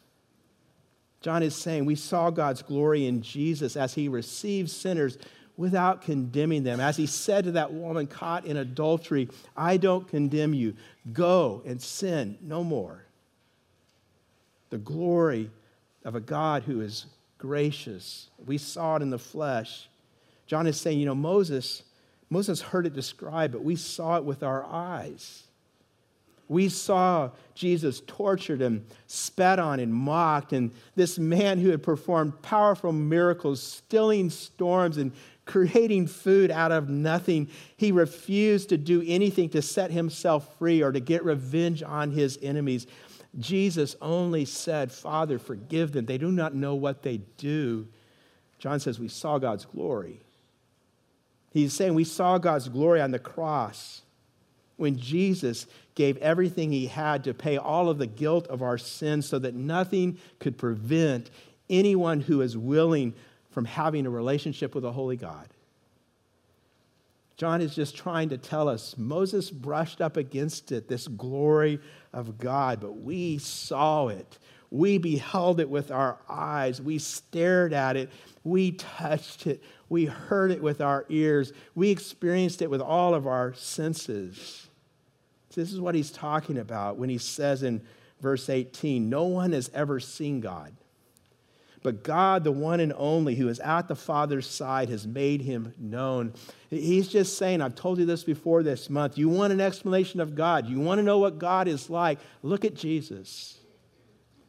John 1.22 1.44
is 1.44 1.56
saying 1.56 1.86
we 1.86 1.96
saw 1.96 2.30
God's 2.30 2.62
glory 2.62 3.06
in 3.06 3.22
Jesus 3.22 3.76
as 3.76 3.94
he 3.94 4.08
received 4.08 4.70
sinners 4.70 5.18
without 5.58 6.02
condemning 6.04 6.64
them. 6.64 6.80
As 6.80 6.96
he 6.96 7.08
said 7.08 7.46
to 7.46 7.52
that 7.54 7.74
woman 7.74 8.08
caught 8.08 8.46
in 8.46 8.58
adultery, 8.58 9.28
I 9.56 9.78
don't 9.78 10.08
condemn 10.08 10.54
you. 10.54 10.76
Go 11.12 11.64
and 11.66 11.82
sin 11.82 12.38
no 12.42 12.64
more. 12.64 13.04
The 14.70 14.78
glory 14.78 15.50
of 16.06 16.16
a 16.16 16.20
God 16.20 16.64
who 16.64 16.82
is 16.82 17.08
gracious. 17.38 18.30
We 18.46 18.58
saw 18.58 18.98
it 18.98 19.02
in 19.02 19.10
the 19.10 19.20
flesh. 19.20 19.90
John 20.48 20.66
is 20.66 20.80
saying, 20.80 21.00
you 21.00 21.06
know, 21.06 21.16
Moses, 21.16 21.84
Moses 22.30 22.62
heard 22.62 22.86
it 22.86 22.94
described, 22.94 23.54
but 23.54 23.64
we 23.64 23.76
saw 23.76 24.18
it 24.18 24.24
with 24.24 24.44
our 24.44 24.66
eyes. 24.66 25.44
We 26.50 26.70
saw 26.70 27.32
Jesus 27.56 28.02
tortured 28.08 28.62
and 28.62 28.86
spat 29.06 29.60
on 29.60 29.82
and 29.82 29.94
mocked, 29.94 30.54
and 30.54 30.72
this 30.96 31.20
man 31.20 31.60
who 31.60 31.70
had 31.70 31.84
performed 31.84 32.42
powerful 32.42 32.94
miracles, 32.94 33.62
stilling 33.62 34.30
storms 34.30 34.98
and 34.98 35.12
creating 35.46 36.08
food 36.08 36.52
out 36.52 36.72
of 36.72 36.90
nothing, 36.90 37.50
he 37.76 37.92
refused 37.92 38.70
to 38.70 38.78
do 38.78 39.04
anything 39.06 39.50
to 39.50 39.62
set 39.62 39.92
himself 39.92 40.58
free 40.58 40.82
or 40.82 40.92
to 40.92 41.00
get 41.00 41.24
revenge 41.26 41.84
on 41.84 42.12
his 42.12 42.40
enemies. 42.42 42.88
Jesus 43.38 43.96
only 44.02 44.46
said, 44.46 44.92
Father, 44.92 45.40
forgive 45.40 45.92
them. 45.92 46.06
They 46.06 46.18
do 46.18 46.32
not 46.32 46.56
know 46.56 46.76
what 46.76 47.04
they 47.04 47.18
do. 47.38 47.88
John 48.58 48.80
says, 48.80 49.00
We 49.00 49.10
saw 49.10 49.38
God's 49.38 49.66
glory. 49.66 50.22
He's 51.58 51.74
saying 51.74 51.94
we 51.94 52.04
saw 52.04 52.38
God's 52.38 52.70
glory 52.70 53.02
on 53.02 53.12
the 53.12 53.20
cross 53.20 54.02
when 54.76 54.98
Jesus 54.98 55.66
gave 55.96 56.18
everything 56.18 56.72
he 56.72 56.86
had 56.86 57.24
to 57.24 57.34
pay 57.34 57.58
all 57.58 57.90
of 57.90 57.98
the 57.98 58.08
guilt 58.08 58.48
of 58.48 58.62
our 58.62 58.78
sins 58.78 59.28
so 59.28 59.40
that 59.40 59.56
nothing 59.56 60.20
could 60.40 60.58
prevent 60.58 61.32
anyone 61.70 62.22
who 62.22 62.42
is 62.42 62.56
willing 62.56 63.14
from 63.50 63.66
having 63.66 64.06
a 64.06 64.10
relationship 64.10 64.76
with 64.76 64.86
a 64.86 64.92
holy 64.92 65.18
God. 65.18 65.48
John 67.38 67.62
is 67.62 67.76
just 67.76 67.96
trying 67.96 68.30
to 68.30 68.38
tell 68.38 68.68
us 68.68 68.96
Moses 68.98 69.50
brushed 69.52 70.02
up 70.02 70.18
against 70.18 70.72
it, 70.72 70.88
this 70.88 71.08
glory 71.08 71.80
of 72.14 72.38
God, 72.38 72.80
but 72.80 72.98
we 73.02 73.38
saw 73.38 74.08
it. 74.08 74.38
We 74.70 74.98
beheld 74.98 75.60
it 75.60 75.70
with 75.70 75.92
our 75.92 76.18
eyes. 76.28 76.82
We 76.82 76.98
stared 77.00 77.74
at 77.74 77.96
it. 77.96 78.10
We 78.44 78.72
touched 78.72 79.48
it. 79.48 79.64
We 79.90 80.06
heard 80.06 80.52
it 80.52 80.62
with 80.62 80.82
our 80.82 81.06
ears. 81.10 81.54
We 81.74 81.90
experienced 81.90 82.62
it 82.62 82.70
with 82.70 82.82
all 82.82 83.14
of 83.14 83.28
our 83.28 83.54
senses. 83.54 84.68
This 85.56 85.74
is 85.74 85.82
what 85.82 85.96
he's 85.96 86.12
talking 86.12 86.60
about 86.60 86.98
when 86.98 87.10
he 87.10 87.18
says 87.18 87.64
in 87.64 87.82
verse 88.22 88.48
18 88.48 89.10
No 89.10 89.24
one 89.24 89.54
has 89.54 89.72
ever 89.74 90.00
seen 90.00 90.40
God. 90.40 90.74
But 91.82 92.04
God, 92.04 92.44
the 92.44 92.52
one 92.52 92.80
and 92.80 92.94
only, 92.98 93.36
who 93.36 93.48
is 93.48 93.60
at 93.60 93.88
the 93.88 93.96
Father's 93.96 94.48
side, 94.48 94.90
has 94.90 95.08
made 95.08 95.42
him 95.42 95.74
known. 95.80 96.34
He's 96.70 97.08
just 97.08 97.38
saying, 97.38 97.62
I've 97.62 97.76
told 97.76 97.98
you 97.98 98.06
this 98.06 98.24
before 98.24 98.62
this 98.62 98.90
month. 98.90 99.18
You 99.18 99.30
want 99.30 99.54
an 99.54 99.62
explanation 99.62 100.20
of 100.20 100.36
God? 100.36 100.68
You 100.68 100.80
want 100.80 101.00
to 101.00 101.04
know 101.04 101.20
what 101.20 101.40
God 101.40 101.68
is 101.68 101.90
like? 101.90 102.20
Look 102.44 102.66
at 102.66 102.76
Jesus. 102.76 103.57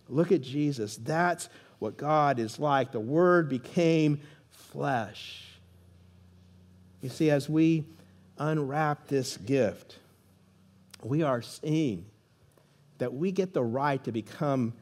Look 0.09 0.33
at 0.33 0.41
Jesus. 0.41 0.97
That's 0.97 1.49
what 1.79 1.97
God 1.97 2.39
is 2.39 2.59
like. 2.59 2.93
The 2.93 3.01
Word 3.01 3.49
became 3.49 4.21
flesh. 4.51 5.45
You 7.01 7.09
see, 7.09 7.31
as 7.31 7.49
we 7.49 7.85
unwrap 8.39 9.07
this 9.07 9.37
gift, 9.37 9.99
we 11.03 11.23
are 11.23 11.43
seeing 11.43 12.07
that 12.99 13.15
we 13.15 13.31
get 13.31 13.55
the 13.55 13.63
right 13.63 14.03
to 14.05 14.13
become 14.13 14.73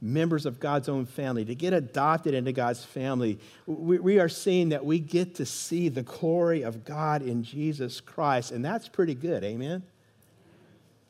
members 0.00 0.46
of 0.46 0.60
God's 0.60 0.88
own 0.88 1.06
family, 1.06 1.44
to 1.44 1.54
get 1.54 1.72
adopted 1.72 2.32
into 2.32 2.52
God's 2.52 2.84
family. 2.84 3.38
We, 3.66 3.98
we, 3.98 4.18
are 4.20 4.28
seeing 4.28 4.68
that 4.70 4.84
we 4.84 5.00
get 5.00 5.34
to 5.36 5.46
see 5.46 5.88
the 5.88 6.02
glory 6.02 6.62
of 6.62 6.84
God 6.84 7.20
in 7.20 7.42
Jesus 7.42 8.00
Christ, 8.00 8.52
and 8.52 8.64
that's 8.64 8.88
pretty 8.88 9.14
good, 9.14 9.42
amen? 9.42 9.82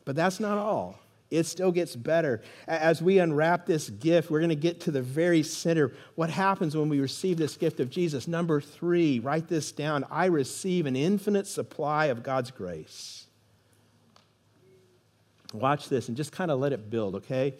But 0.05 0.17
that's 0.17 0.41
not 0.41 0.57
all. 0.57 0.99
It 1.31 1.45
still 1.45 1.73
gets 1.73 1.95
better. 1.95 2.41
As 2.67 3.03
we 3.03 3.19
unwrap 3.19 3.67
this 3.67 3.91
gift, 3.91 4.31
we're 4.31 4.41
going 4.41 4.49
to 4.49 4.55
get 4.55 4.81
to 4.83 4.91
the 4.91 5.03
very 5.03 5.43
center. 5.43 5.93
What 6.15 6.31
happens 6.31 6.77
when 6.77 6.89
we 6.89 7.01
receive 7.01 7.37
this 7.37 7.57
gift 7.57 7.81
of 7.81 7.91
Jesus? 7.91 8.27
Number 8.27 8.61
three, 8.61 9.19
write 9.19 9.49
this 9.49 9.71
down. 9.71 10.05
I 10.11 10.27
receive 10.27 10.87
an 10.87 10.97
infinite 10.97 11.47
supply 11.47 12.07
of 12.07 12.23
God's 12.23 12.51
grace. 12.51 13.27
Watch 15.53 15.89
this 15.89 16.09
and 16.09 16.17
just 16.17 16.33
kind 16.33 16.51
of 16.51 16.61
let 16.61 16.73
it 16.73 16.91
build, 16.91 17.17
okay? 17.17 17.55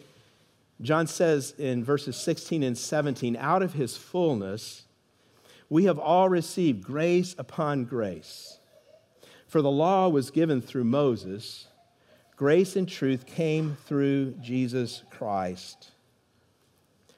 John 0.81 1.07
says 1.07 1.53
in 1.57 1.83
verses 1.83 2.15
16 2.15 2.63
and 2.63 2.77
17, 2.77 3.35
out 3.35 3.61
of 3.61 3.73
his 3.73 3.97
fullness, 3.97 4.83
we 5.69 5.85
have 5.85 5.99
all 5.99 6.29
received 6.29 6.83
grace 6.83 7.35
upon 7.37 7.85
grace. 7.85 8.57
For 9.47 9.61
the 9.61 9.71
law 9.71 10.09
was 10.09 10.31
given 10.31 10.61
through 10.61 10.85
Moses, 10.85 11.67
grace 12.39 12.77
and 12.77 12.87
truth 12.87 13.25
came 13.25 13.75
through 13.85 14.31
Jesus 14.41 15.03
Christ. 15.09 15.91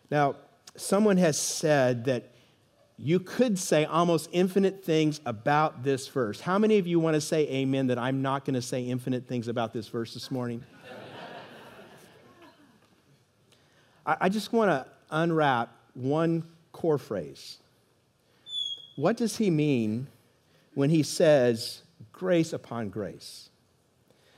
Now, 0.09 0.35
someone 0.75 1.17
has 1.17 1.39
said 1.39 2.05
that 2.05 2.31
you 2.97 3.19
could 3.19 3.59
say 3.59 3.85
almost 3.85 4.29
infinite 4.31 4.83
things 4.83 5.21
about 5.23 5.83
this 5.83 6.07
verse. 6.07 6.41
How 6.41 6.57
many 6.57 6.79
of 6.79 6.87
you 6.87 6.99
want 6.99 7.13
to 7.13 7.21
say 7.21 7.47
amen 7.49 7.85
that 7.87 7.99
I'm 7.99 8.23
not 8.23 8.45
going 8.45 8.55
to 8.55 8.63
say 8.63 8.81
infinite 8.81 9.27
things 9.27 9.47
about 9.47 9.73
this 9.73 9.87
verse 9.89 10.15
this 10.15 10.31
morning? 10.31 10.63
I 14.03 14.27
just 14.27 14.51
want 14.51 14.71
to 14.71 14.87
unwrap 15.11 15.71
one 15.93 16.43
core 16.71 16.97
phrase. 16.97 17.59
What 18.95 19.17
does 19.17 19.37
he 19.37 19.51
mean 19.51 20.07
when 20.73 20.89
he 20.89 21.03
says 21.03 21.83
grace 22.11 22.53
upon 22.53 22.89
grace? 22.89 23.50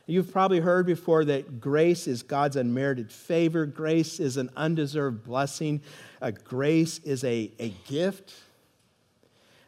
You've 0.06 0.34
probably 0.34 0.60
heard 0.60 0.86
before 0.86 1.24
that 1.26 1.62
grace 1.62 2.08
is 2.08 2.24
God's 2.24 2.58
unmerited 2.58 3.10
favor. 3.10 3.66
Grace 3.66 4.20
is 4.20 4.36
an 4.36 4.50
undeserved 4.58 5.24
blessing. 5.24 5.82
Uh, 6.22 6.32
grace 6.32 7.00
is 7.06 7.24
a, 7.24 7.50
a 7.58 7.70
gift. 7.88 8.34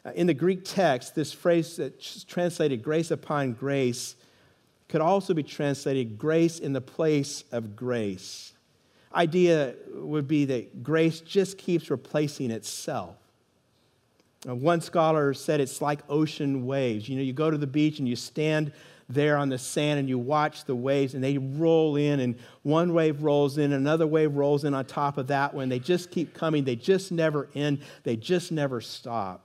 Uh, 0.04 0.10
in 0.14 0.26
the 0.26 0.34
Greek 0.34 0.62
text, 0.62 1.14
this 1.14 1.32
phrase 1.32 1.76
that's 1.76 2.22
translated 2.24 2.82
grace 2.82 3.10
upon 3.10 3.54
grace 3.54 4.14
could 4.88 5.00
also 5.00 5.32
be 5.32 5.42
translated 5.42 6.18
grace 6.18 6.58
in 6.58 6.74
the 6.74 6.82
place 6.82 7.44
of 7.50 7.74
grace. 7.74 8.52
Idea 9.14 9.74
would 9.94 10.28
be 10.28 10.44
that 10.44 10.82
grace 10.82 11.20
just 11.20 11.56
keeps 11.56 11.90
replacing 11.90 12.50
itself. 12.50 13.16
Uh, 14.46 14.54
one 14.54 14.82
scholar 14.82 15.32
said 15.32 15.60
it's 15.60 15.80
like 15.80 16.00
ocean 16.10 16.66
waves. 16.66 17.08
You 17.08 17.16
know, 17.16 17.22
you 17.22 17.32
go 17.32 17.50
to 17.50 17.56
the 17.56 17.66
beach 17.66 18.00
and 18.00 18.06
you 18.06 18.16
stand 18.16 18.70
there 19.08 19.36
on 19.36 19.48
the 19.48 19.58
sand 19.58 20.00
and 20.00 20.08
you 20.08 20.18
watch 20.18 20.64
the 20.64 20.74
waves 20.74 21.14
and 21.14 21.22
they 21.22 21.38
roll 21.38 21.96
in 21.96 22.20
and 22.20 22.36
one 22.62 22.92
wave 22.92 23.22
rolls 23.22 23.58
in 23.58 23.72
another 23.72 24.06
wave 24.06 24.34
rolls 24.34 24.64
in 24.64 24.74
on 24.74 24.84
top 24.84 25.16
of 25.18 25.28
that 25.28 25.54
one. 25.54 25.68
They 25.68 25.78
just 25.78 26.10
keep 26.10 26.34
coming. 26.34 26.64
They 26.64 26.76
just 26.76 27.12
never 27.12 27.48
end. 27.54 27.82
They 28.02 28.16
just 28.16 28.50
never 28.50 28.80
stop. 28.80 29.42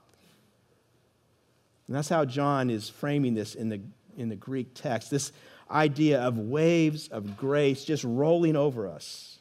And 1.86 1.96
that's 1.96 2.08
how 2.08 2.24
john 2.24 2.70
is 2.70 2.88
framing 2.88 3.34
this 3.34 3.54
in 3.54 3.68
the 3.68 3.80
in 4.16 4.28
the 4.28 4.36
greek 4.36 4.74
text. 4.74 5.10
This 5.10 5.32
idea 5.70 6.20
of 6.20 6.38
waves 6.38 7.08
of 7.08 7.36
grace 7.36 7.84
just 7.84 8.04
rolling 8.04 8.56
over 8.56 8.88
us 8.88 9.38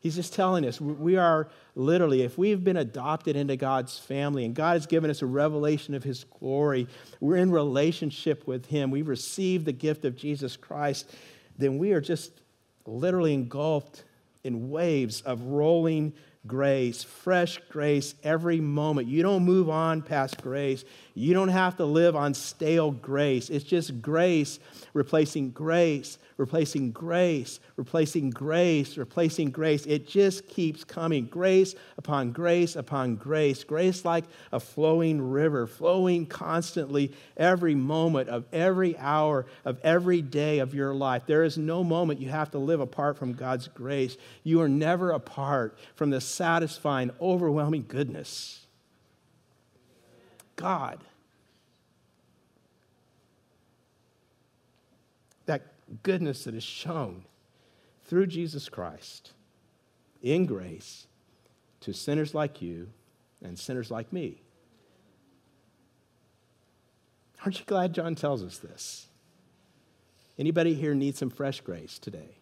He's 0.00 0.14
just 0.14 0.32
telling 0.32 0.64
us 0.64 0.80
we 0.80 1.16
are 1.16 1.48
literally, 1.74 2.22
if 2.22 2.38
we've 2.38 2.62
been 2.62 2.76
adopted 2.76 3.34
into 3.34 3.56
God's 3.56 3.98
family 3.98 4.44
and 4.44 4.54
God 4.54 4.74
has 4.74 4.86
given 4.86 5.10
us 5.10 5.22
a 5.22 5.26
revelation 5.26 5.94
of 5.94 6.04
His 6.04 6.24
glory, 6.24 6.86
we're 7.20 7.36
in 7.36 7.50
relationship 7.50 8.46
with 8.46 8.66
Him, 8.66 8.90
we've 8.90 9.08
received 9.08 9.64
the 9.64 9.72
gift 9.72 10.04
of 10.04 10.16
Jesus 10.16 10.56
Christ, 10.56 11.10
then 11.56 11.78
we 11.78 11.92
are 11.92 12.00
just 12.00 12.32
literally 12.86 13.34
engulfed 13.34 14.04
in 14.44 14.70
waves 14.70 15.20
of 15.22 15.42
rolling 15.42 16.12
grace, 16.46 17.02
fresh 17.02 17.58
grace 17.70 18.14
every 18.22 18.60
moment. 18.60 19.08
You 19.08 19.22
don't 19.22 19.44
move 19.44 19.68
on 19.68 20.02
past 20.02 20.40
grace. 20.40 20.84
You 21.14 21.34
don't 21.34 21.48
have 21.48 21.76
to 21.76 21.84
live 21.84 22.16
on 22.16 22.34
stale 22.34 22.90
grace. 22.90 23.50
It's 23.50 23.64
just 23.64 24.00
grace 24.00 24.58
replacing 24.94 25.50
grace 25.50 26.18
replacing 26.38 26.92
grace, 26.92 27.58
replacing 27.76 28.30
grace, 28.30 28.96
replacing 28.96 29.50
grace. 29.50 29.84
It 29.86 30.08
just 30.08 30.48
keeps 30.48 30.84
coming 30.84 31.26
grace 31.26 31.74
upon 31.98 32.32
grace 32.32 32.76
upon 32.76 33.16
grace, 33.16 33.64
grace 33.64 34.04
like 34.04 34.24
a 34.52 34.60
flowing 34.60 35.20
river, 35.20 35.66
flowing 35.66 36.26
constantly 36.26 37.12
every 37.36 37.74
moment 37.74 38.28
of 38.28 38.44
every 38.52 38.96
hour 38.98 39.46
of 39.64 39.78
every 39.82 40.22
day 40.22 40.60
of 40.60 40.74
your 40.74 40.94
life. 40.94 41.24
There 41.26 41.42
is 41.42 41.58
no 41.58 41.82
moment 41.82 42.20
you 42.20 42.30
have 42.30 42.52
to 42.52 42.58
live 42.58 42.80
apart 42.80 43.18
from 43.18 43.32
God's 43.32 43.66
grace. 43.66 44.16
You 44.44 44.60
are 44.60 44.68
never 44.68 45.10
apart 45.10 45.76
from 45.96 46.10
the 46.10 46.20
satisfying, 46.28 47.10
overwhelming 47.20 47.84
goodness. 47.88 48.66
God. 50.56 50.98
That 55.46 55.62
goodness 56.02 56.44
that 56.44 56.54
is 56.54 56.64
shown 56.64 57.24
through 58.04 58.26
Jesus 58.26 58.68
Christ 58.68 59.32
in 60.22 60.46
grace 60.46 61.06
to 61.80 61.92
sinners 61.92 62.34
like 62.34 62.60
you 62.60 62.88
and 63.42 63.58
sinners 63.58 63.90
like 63.90 64.12
me. 64.12 64.42
Aren't 67.44 67.60
you 67.60 67.64
glad 67.66 67.92
John 67.94 68.14
tells 68.14 68.42
us 68.42 68.58
this? 68.58 69.06
Anybody 70.38 70.74
here 70.74 70.94
need 70.94 71.16
some 71.16 71.30
fresh 71.30 71.60
grace 71.60 71.98
today? 71.98 72.37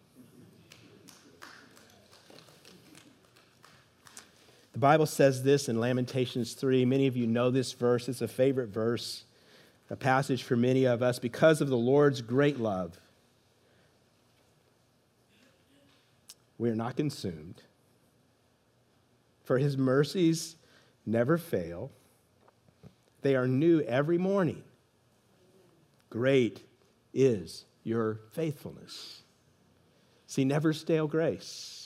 The 4.77 4.81
Bible 4.81 5.07
says 5.07 5.41
this 5.41 5.69
in 5.69 5.79
Lamentations 5.79 6.53
3. 6.53 6.85
Many 6.85 7.07
of 7.07 7.17
you 7.17 7.25
know 7.25 7.49
this 7.49 7.71
verse. 7.73 8.07
It's 8.07 8.21
a 8.21 8.27
favorite 8.27 8.69
verse, 8.69 9.23
a 9.89 9.95
passage 9.95 10.43
for 10.43 10.55
many 10.55 10.85
of 10.85 11.01
us 11.01 11.17
because 11.17 11.61
of 11.61 11.69
the 11.69 11.75
Lord's 11.75 12.21
great 12.21 12.59
love 12.59 12.99
we 16.59 16.69
are 16.69 16.75
not 16.75 16.95
consumed. 16.95 17.63
For 19.45 19.57
his 19.57 19.79
mercies 19.79 20.57
never 21.07 21.39
fail, 21.39 21.89
they 23.23 23.35
are 23.35 23.47
new 23.47 23.81
every 23.81 24.19
morning. 24.19 24.61
Great 26.11 26.61
is 27.15 27.65
your 27.83 28.19
faithfulness. 28.31 29.23
See, 30.27 30.45
never 30.45 30.71
stale 30.71 31.07
grace. 31.07 31.76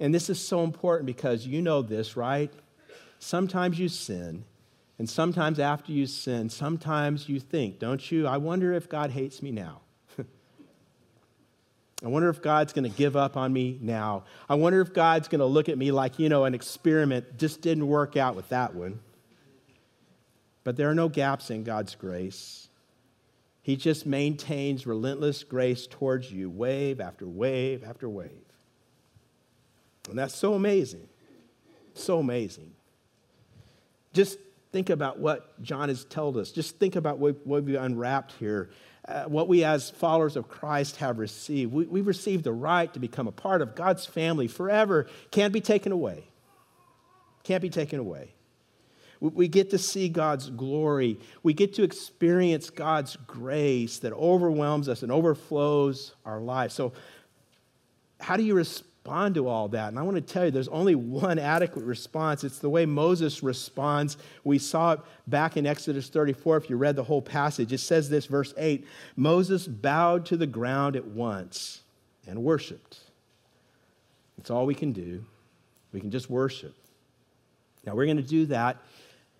And 0.00 0.14
this 0.14 0.30
is 0.30 0.40
so 0.40 0.64
important 0.64 1.06
because 1.06 1.46
you 1.46 1.60
know 1.60 1.82
this, 1.82 2.16
right? 2.16 2.50
Sometimes 3.18 3.78
you 3.78 3.88
sin, 3.88 4.44
and 4.98 5.08
sometimes 5.08 5.58
after 5.60 5.92
you 5.92 6.06
sin, 6.06 6.48
sometimes 6.48 7.28
you 7.28 7.38
think, 7.38 7.78
don't 7.78 8.10
you? 8.10 8.26
I 8.26 8.38
wonder 8.38 8.72
if 8.72 8.88
God 8.88 9.10
hates 9.10 9.42
me 9.42 9.50
now. 9.50 9.82
I 12.02 12.08
wonder 12.08 12.30
if 12.30 12.40
God's 12.40 12.72
going 12.72 12.90
to 12.90 12.96
give 12.96 13.14
up 13.14 13.36
on 13.36 13.52
me 13.52 13.78
now. 13.82 14.24
I 14.48 14.54
wonder 14.54 14.80
if 14.80 14.94
God's 14.94 15.28
going 15.28 15.40
to 15.40 15.46
look 15.46 15.68
at 15.68 15.76
me 15.76 15.92
like, 15.92 16.18
you 16.18 16.30
know, 16.30 16.46
an 16.46 16.54
experiment 16.54 17.36
just 17.36 17.60
didn't 17.60 17.86
work 17.86 18.16
out 18.16 18.36
with 18.36 18.48
that 18.48 18.74
one. 18.74 19.00
But 20.64 20.76
there 20.76 20.88
are 20.88 20.94
no 20.94 21.10
gaps 21.10 21.50
in 21.50 21.62
God's 21.62 21.94
grace. 21.94 22.68
He 23.62 23.76
just 23.76 24.06
maintains 24.06 24.86
relentless 24.86 25.44
grace 25.44 25.86
towards 25.86 26.32
you, 26.32 26.48
wave 26.48 27.00
after 27.00 27.26
wave 27.26 27.84
after 27.84 28.08
wave. 28.08 28.49
And 30.08 30.18
that's 30.18 30.34
so 30.34 30.54
amazing. 30.54 31.08
So 31.94 32.18
amazing. 32.18 32.72
Just 34.12 34.38
think 34.72 34.90
about 34.90 35.18
what 35.18 35.60
John 35.62 35.88
has 35.88 36.04
told 36.04 36.36
us. 36.36 36.50
Just 36.50 36.78
think 36.78 36.96
about 36.96 37.18
what, 37.18 37.46
what 37.46 37.64
we 37.64 37.76
unwrapped 37.76 38.32
here 38.32 38.70
uh, 39.10 39.24
what 39.24 39.48
we 39.48 39.64
as 39.64 39.90
followers 39.90 40.36
of 40.36 40.48
Christ 40.48 40.96
have 40.96 41.18
received. 41.18 41.72
We, 41.72 41.84
we've 41.86 42.06
received 42.06 42.44
the 42.44 42.52
right 42.52 42.92
to 42.94 43.00
become 43.00 43.26
a 43.26 43.32
part 43.32 43.62
of 43.62 43.74
God's 43.74 44.06
family 44.06 44.46
forever. 44.46 45.06
Can't 45.30 45.52
be 45.52 45.60
taken 45.60 45.90
away. 45.90 46.24
Can't 47.42 47.62
be 47.62 47.70
taken 47.70 47.98
away. 47.98 48.34
We, 49.18 49.30
we 49.30 49.48
get 49.48 49.70
to 49.70 49.78
see 49.78 50.08
God's 50.08 50.50
glory. 50.50 51.18
We 51.42 51.54
get 51.54 51.74
to 51.74 51.82
experience 51.82 52.70
God's 52.70 53.16
grace 53.26 53.98
that 54.00 54.12
overwhelms 54.12 54.88
us 54.88 55.02
and 55.02 55.10
overflows 55.10 56.14
our 56.24 56.40
lives. 56.40 56.74
So, 56.74 56.92
how 58.20 58.36
do 58.36 58.42
you 58.42 58.54
respond? 58.54 58.86
Respond 59.02 59.34
to 59.34 59.48
all 59.48 59.68
that? 59.68 59.88
And 59.88 59.98
I 59.98 60.02
want 60.02 60.16
to 60.16 60.20
tell 60.20 60.44
you, 60.44 60.50
there's 60.50 60.68
only 60.68 60.94
one 60.94 61.38
adequate 61.38 61.84
response. 61.84 62.44
It's 62.44 62.58
the 62.58 62.68
way 62.68 62.86
Moses 62.86 63.42
responds. 63.42 64.18
We 64.44 64.58
saw 64.58 64.92
it 64.92 65.00
back 65.26 65.56
in 65.56 65.66
Exodus 65.66 66.08
34 66.08 66.58
if 66.58 66.70
you 66.70 66.76
read 66.76 66.96
the 66.96 67.04
whole 67.04 67.22
passage. 67.22 67.72
It 67.72 67.78
says 67.78 68.10
this, 68.10 68.26
verse 68.26 68.52
8 68.56 68.86
Moses 69.16 69.66
bowed 69.66 70.26
to 70.26 70.36
the 70.36 70.46
ground 70.46 70.96
at 70.96 71.06
once 71.06 71.80
and 72.26 72.42
worshiped. 72.42 72.98
That's 74.36 74.50
all 74.50 74.66
we 74.66 74.74
can 74.74 74.92
do. 74.92 75.24
We 75.92 76.00
can 76.00 76.10
just 76.10 76.30
worship. 76.30 76.74
Now, 77.84 77.94
we're 77.94 78.06
going 78.06 78.18
to 78.18 78.22
do 78.22 78.46
that 78.46 78.76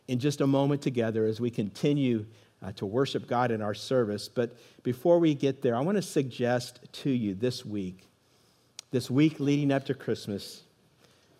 in 0.09 0.19
just 0.19 0.41
a 0.41 0.47
moment 0.47 0.83
together 0.83 1.27
as 1.27 1.41
we 1.41 1.51
continue 1.51 2.27
uh, 2.63 2.73
to 2.73 2.87
worship 2.87 3.27
God 3.27 3.51
in 3.51 3.63
our 3.63 3.75
service. 3.75 4.29
But 4.29 4.57
before 4.83 5.19
we 5.19 5.35
get 5.35 5.63
there, 5.63 5.77
I 5.77 5.81
want 5.81 5.97
to 5.97 6.03
suggest 6.03 6.81
to 6.93 7.11
you 7.11 7.35
this 7.35 7.65
week 7.65 8.10
this 8.91 9.11
week 9.11 9.41
leading 9.41 9.73
up 9.73 9.85
to 9.87 9.95
Christmas, 9.95 10.63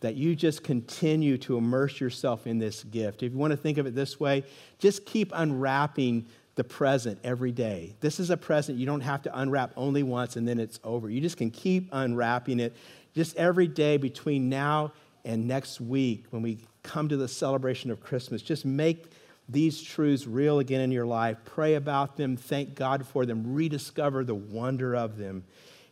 that 0.01 0.15
you 0.15 0.35
just 0.35 0.65
continue 0.65 1.37
to 1.39 1.57
immerse 1.57 2.01
yourself 2.01 2.47
in 2.47 2.59
this 2.59 2.85
gift. 2.85 3.23
If 3.23 3.33
you 3.33 3.39
want 3.39 3.51
to 3.51 3.57
think 3.57 3.79
of 3.79 3.87
it 3.87 3.95
this 3.95 4.19
way, 4.19 4.45
just 4.79 5.05
keep 5.05 5.31
unwrapping 5.35 6.27
the 6.55 6.65
present 6.65 7.19
every 7.23 7.53
day. 7.53 7.95
This 8.01 8.21
is 8.21 8.31
a 8.31 8.37
present 8.37 8.79
you 8.79 8.87
don't 8.87 9.03
have 9.03 9.23
to 9.23 9.39
unwrap 9.39 9.73
only 9.77 10.03
once 10.03 10.37
and 10.37 10.47
then 10.47 10.59
it's 10.59 10.81
over. 10.85 11.09
You 11.09 11.21
just 11.21 11.37
can 11.37 11.51
keep 11.51 11.89
unwrapping 11.93 12.61
it 12.61 12.77
just 13.15 13.37
every 13.37 13.67
day 13.67 13.97
between 13.97 14.49
now 14.49 14.93
and 15.25 15.47
next 15.47 15.81
week 15.81 16.25
when 16.31 16.43
we 16.43 16.59
come 16.83 17.09
to 17.09 17.17
the 17.17 17.29
celebration 17.29 17.91
of 17.91 18.01
Christmas. 18.01 18.43
Just 18.43 18.65
make 18.65 19.07
these 19.49 19.83
truths 19.83 20.27
real 20.27 20.61
again 20.61 20.81
in 20.81 20.93
your 20.93 21.07
life. 21.07 21.39
Pray 21.45 21.75
about 21.75 22.17
them, 22.17 22.37
thank 22.37 22.75
God 22.75 23.07
for 23.07 23.27
them, 23.27 23.55
rediscover 23.55 24.25
the 24.25 24.35
wonder 24.35 24.95
of 24.95 25.19
them. 25.19 25.45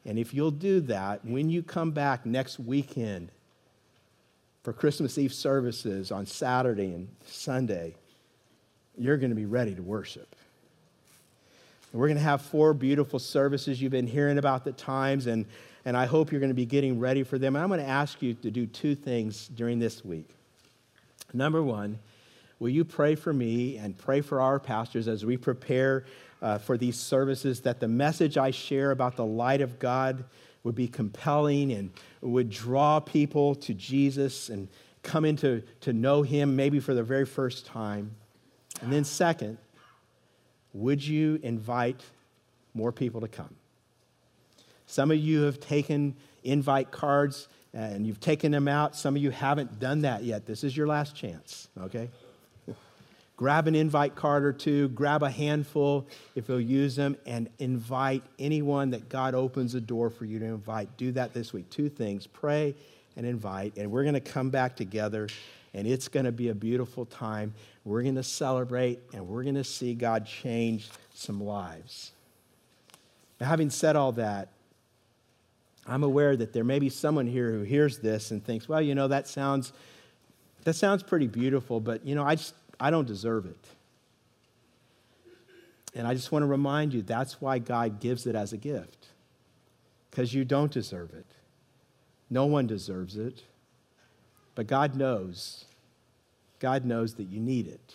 And 0.08 0.18
if 0.18 0.32
you'll 0.32 0.50
do 0.50 0.80
that, 0.80 1.22
when 1.22 1.50
you 1.50 1.62
come 1.62 1.90
back 1.90 2.24
next 2.24 2.58
weekend 2.58 3.28
for 4.62 4.72
Christmas 4.72 5.18
Eve 5.18 5.34
services 5.34 6.10
on 6.10 6.24
Saturday 6.24 6.94
and 6.94 7.08
Sunday, 7.26 7.94
you're 8.96 9.18
going 9.18 9.28
to 9.28 9.36
be 9.36 9.44
ready 9.44 9.74
to 9.74 9.82
worship. 9.82 10.34
And 11.92 12.00
we're 12.00 12.06
going 12.06 12.16
to 12.16 12.24
have 12.24 12.40
four 12.40 12.72
beautiful 12.72 13.18
services. 13.18 13.82
You've 13.82 13.92
been 13.92 14.06
hearing 14.06 14.38
about 14.38 14.64
the 14.64 14.72
times, 14.72 15.26
and, 15.26 15.44
and 15.84 15.94
I 15.94 16.06
hope 16.06 16.32
you're 16.32 16.40
going 16.40 16.48
to 16.48 16.54
be 16.54 16.64
getting 16.64 16.98
ready 16.98 17.22
for 17.22 17.36
them. 17.36 17.54
And 17.54 17.62
I'm 17.62 17.68
going 17.68 17.80
to 17.80 17.86
ask 17.86 18.22
you 18.22 18.32
to 18.32 18.50
do 18.50 18.64
two 18.64 18.94
things 18.94 19.48
during 19.48 19.78
this 19.78 20.06
week. 20.06 20.30
Number 21.34 21.62
one, 21.62 21.98
will 22.60 22.70
you 22.70 22.82
pray 22.82 23.14
for 23.14 23.34
me 23.34 23.76
and 23.76 23.96
pray 23.98 24.22
for 24.22 24.40
our 24.40 24.58
pastors 24.58 25.06
as 25.06 25.26
we 25.26 25.36
prepare 25.36 26.06
uh, 26.40 26.58
for 26.58 26.76
these 26.76 26.98
services, 26.98 27.60
that 27.62 27.80
the 27.80 27.88
message 27.88 28.36
I 28.36 28.50
share 28.50 28.90
about 28.90 29.16
the 29.16 29.24
light 29.24 29.60
of 29.60 29.78
God 29.78 30.24
would 30.64 30.74
be 30.74 30.88
compelling 30.88 31.72
and 31.72 31.90
would 32.20 32.50
draw 32.50 33.00
people 33.00 33.54
to 33.56 33.74
Jesus 33.74 34.48
and 34.48 34.68
come 35.02 35.24
into 35.24 35.62
to 35.80 35.92
know 35.92 36.22
Him 36.22 36.56
maybe 36.56 36.80
for 36.80 36.94
the 36.94 37.02
very 37.02 37.24
first 37.24 37.66
time. 37.66 38.14
And 38.82 38.92
then, 38.92 39.04
second, 39.04 39.58
would 40.72 41.04
you 41.04 41.40
invite 41.42 42.02
more 42.74 42.92
people 42.92 43.20
to 43.20 43.28
come? 43.28 43.54
Some 44.86 45.10
of 45.10 45.18
you 45.18 45.42
have 45.42 45.60
taken 45.60 46.14
invite 46.44 46.90
cards 46.90 47.48
and 47.74 48.06
you've 48.06 48.20
taken 48.20 48.52
them 48.52 48.68
out. 48.68 48.96
Some 48.96 49.16
of 49.16 49.22
you 49.22 49.30
haven't 49.30 49.78
done 49.78 50.02
that 50.02 50.24
yet. 50.24 50.46
This 50.46 50.64
is 50.64 50.76
your 50.76 50.86
last 50.86 51.14
chance, 51.14 51.68
okay? 51.80 52.10
Grab 53.38 53.68
an 53.68 53.76
invite 53.76 54.16
card 54.16 54.44
or 54.44 54.52
two, 54.52 54.88
grab 54.88 55.22
a 55.22 55.30
handful 55.30 56.06
if 56.34 56.48
you'll 56.48 56.60
use 56.60 56.96
them, 56.96 57.16
and 57.24 57.48
invite 57.60 58.24
anyone 58.38 58.90
that 58.90 59.08
God 59.08 59.34
opens 59.34 59.76
a 59.76 59.80
door 59.80 60.10
for 60.10 60.24
you 60.24 60.40
to 60.40 60.44
invite. 60.44 60.94
Do 60.96 61.12
that 61.12 61.32
this 61.32 61.52
week. 61.52 61.70
Two 61.70 61.88
things 61.88 62.26
pray 62.26 62.74
and 63.16 63.24
invite, 63.24 63.78
and 63.78 63.90
we're 63.90 64.02
going 64.02 64.14
to 64.14 64.20
come 64.20 64.50
back 64.50 64.74
together, 64.74 65.28
and 65.72 65.86
it's 65.86 66.08
going 66.08 66.26
to 66.26 66.32
be 66.32 66.48
a 66.48 66.54
beautiful 66.54 67.06
time. 67.06 67.54
We're 67.84 68.02
going 68.02 68.16
to 68.16 68.24
celebrate, 68.24 68.98
and 69.14 69.28
we're 69.28 69.44
going 69.44 69.54
to 69.54 69.64
see 69.64 69.94
God 69.94 70.26
change 70.26 70.90
some 71.14 71.42
lives. 71.42 72.10
Now, 73.40 73.46
having 73.46 73.70
said 73.70 73.94
all 73.94 74.12
that, 74.12 74.48
I'm 75.86 76.02
aware 76.02 76.36
that 76.36 76.52
there 76.52 76.64
may 76.64 76.80
be 76.80 76.88
someone 76.88 77.28
here 77.28 77.52
who 77.52 77.62
hears 77.62 77.98
this 77.98 78.32
and 78.32 78.44
thinks, 78.44 78.68
well, 78.68 78.82
you 78.82 78.96
know, 78.96 79.06
that 79.06 79.28
sounds, 79.28 79.72
that 80.64 80.74
sounds 80.74 81.04
pretty 81.04 81.28
beautiful, 81.28 81.78
but, 81.78 82.04
you 82.04 82.16
know, 82.16 82.24
I, 82.24 82.34
just, 82.34 82.54
I 82.80 82.90
don't 82.90 83.06
deserve 83.06 83.46
it. 83.46 83.64
And 85.94 86.06
I 86.06 86.14
just 86.14 86.30
want 86.30 86.42
to 86.42 86.46
remind 86.46 86.94
you 86.94 87.02
that's 87.02 87.40
why 87.40 87.58
God 87.58 88.00
gives 88.00 88.26
it 88.26 88.34
as 88.34 88.52
a 88.52 88.56
gift, 88.56 89.08
because 90.10 90.32
you 90.32 90.44
don't 90.44 90.70
deserve 90.70 91.12
it. 91.12 91.26
No 92.30 92.46
one 92.46 92.66
deserves 92.66 93.16
it. 93.16 93.42
But 94.54 94.66
God 94.66 94.96
knows. 94.96 95.64
God 96.58 96.84
knows 96.84 97.14
that 97.14 97.28
you 97.28 97.40
need 97.40 97.68
it. 97.68 97.94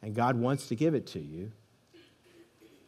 And 0.00 0.14
God 0.14 0.36
wants 0.36 0.68
to 0.68 0.74
give 0.74 0.94
it 0.94 1.06
to 1.08 1.20
you. 1.20 1.52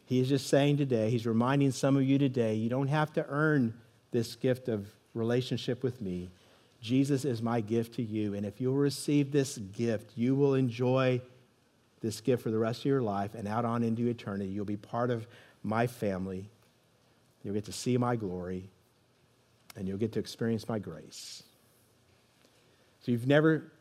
He 0.05 0.19
is 0.19 0.29
just 0.29 0.47
saying 0.47 0.77
today, 0.77 1.09
He's 1.09 1.25
reminding 1.25 1.71
some 1.71 1.95
of 1.95 2.03
you 2.03 2.17
today, 2.17 2.55
you 2.55 2.69
don't 2.69 2.87
have 2.87 3.13
to 3.13 3.25
earn 3.27 3.73
this 4.11 4.35
gift 4.35 4.67
of 4.67 4.87
relationship 5.13 5.83
with 5.83 6.01
me. 6.01 6.29
Jesus 6.85 7.25
is 7.25 7.41
my 7.41 7.61
gift 7.61 7.95
to 7.95 8.03
you. 8.03 8.35
And 8.35 8.45
if 8.45 8.61
you'll 8.61 8.75
receive 8.75 9.31
this 9.31 9.57
gift, 9.57 10.11
you 10.15 10.35
will 10.35 10.53
enjoy 10.53 11.19
this 11.99 12.21
gift 12.21 12.43
for 12.43 12.51
the 12.51 12.59
rest 12.59 12.81
of 12.81 12.85
your 12.85 13.01
life 13.01 13.33
and 13.33 13.47
out 13.47 13.65
on 13.65 13.81
into 13.81 14.07
eternity. 14.07 14.51
You'll 14.51 14.65
be 14.65 14.77
part 14.77 15.09
of 15.09 15.25
my 15.63 15.87
family. 15.87 16.47
You'll 17.43 17.55
get 17.55 17.65
to 17.65 17.71
see 17.71 17.97
my 17.97 18.15
glory 18.15 18.69
and 19.75 19.87
you'll 19.87 19.97
get 19.97 20.11
to 20.13 20.19
experience 20.19 20.69
my 20.69 20.77
grace. 20.77 21.41
So, 23.01 23.11
you've 23.11 23.27
never 23.27 23.71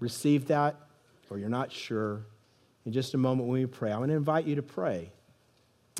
received 0.00 0.48
that 0.48 0.76
or 1.28 1.38
you're 1.38 1.50
not 1.50 1.70
sure, 1.70 2.22
in 2.86 2.92
just 2.92 3.12
a 3.12 3.18
moment 3.18 3.48
when 3.48 3.60
we 3.60 3.66
pray, 3.66 3.92
I 3.92 3.98
want 3.98 4.10
to 4.10 4.16
invite 4.16 4.46
you 4.46 4.54
to 4.54 4.62
pray. 4.62 5.10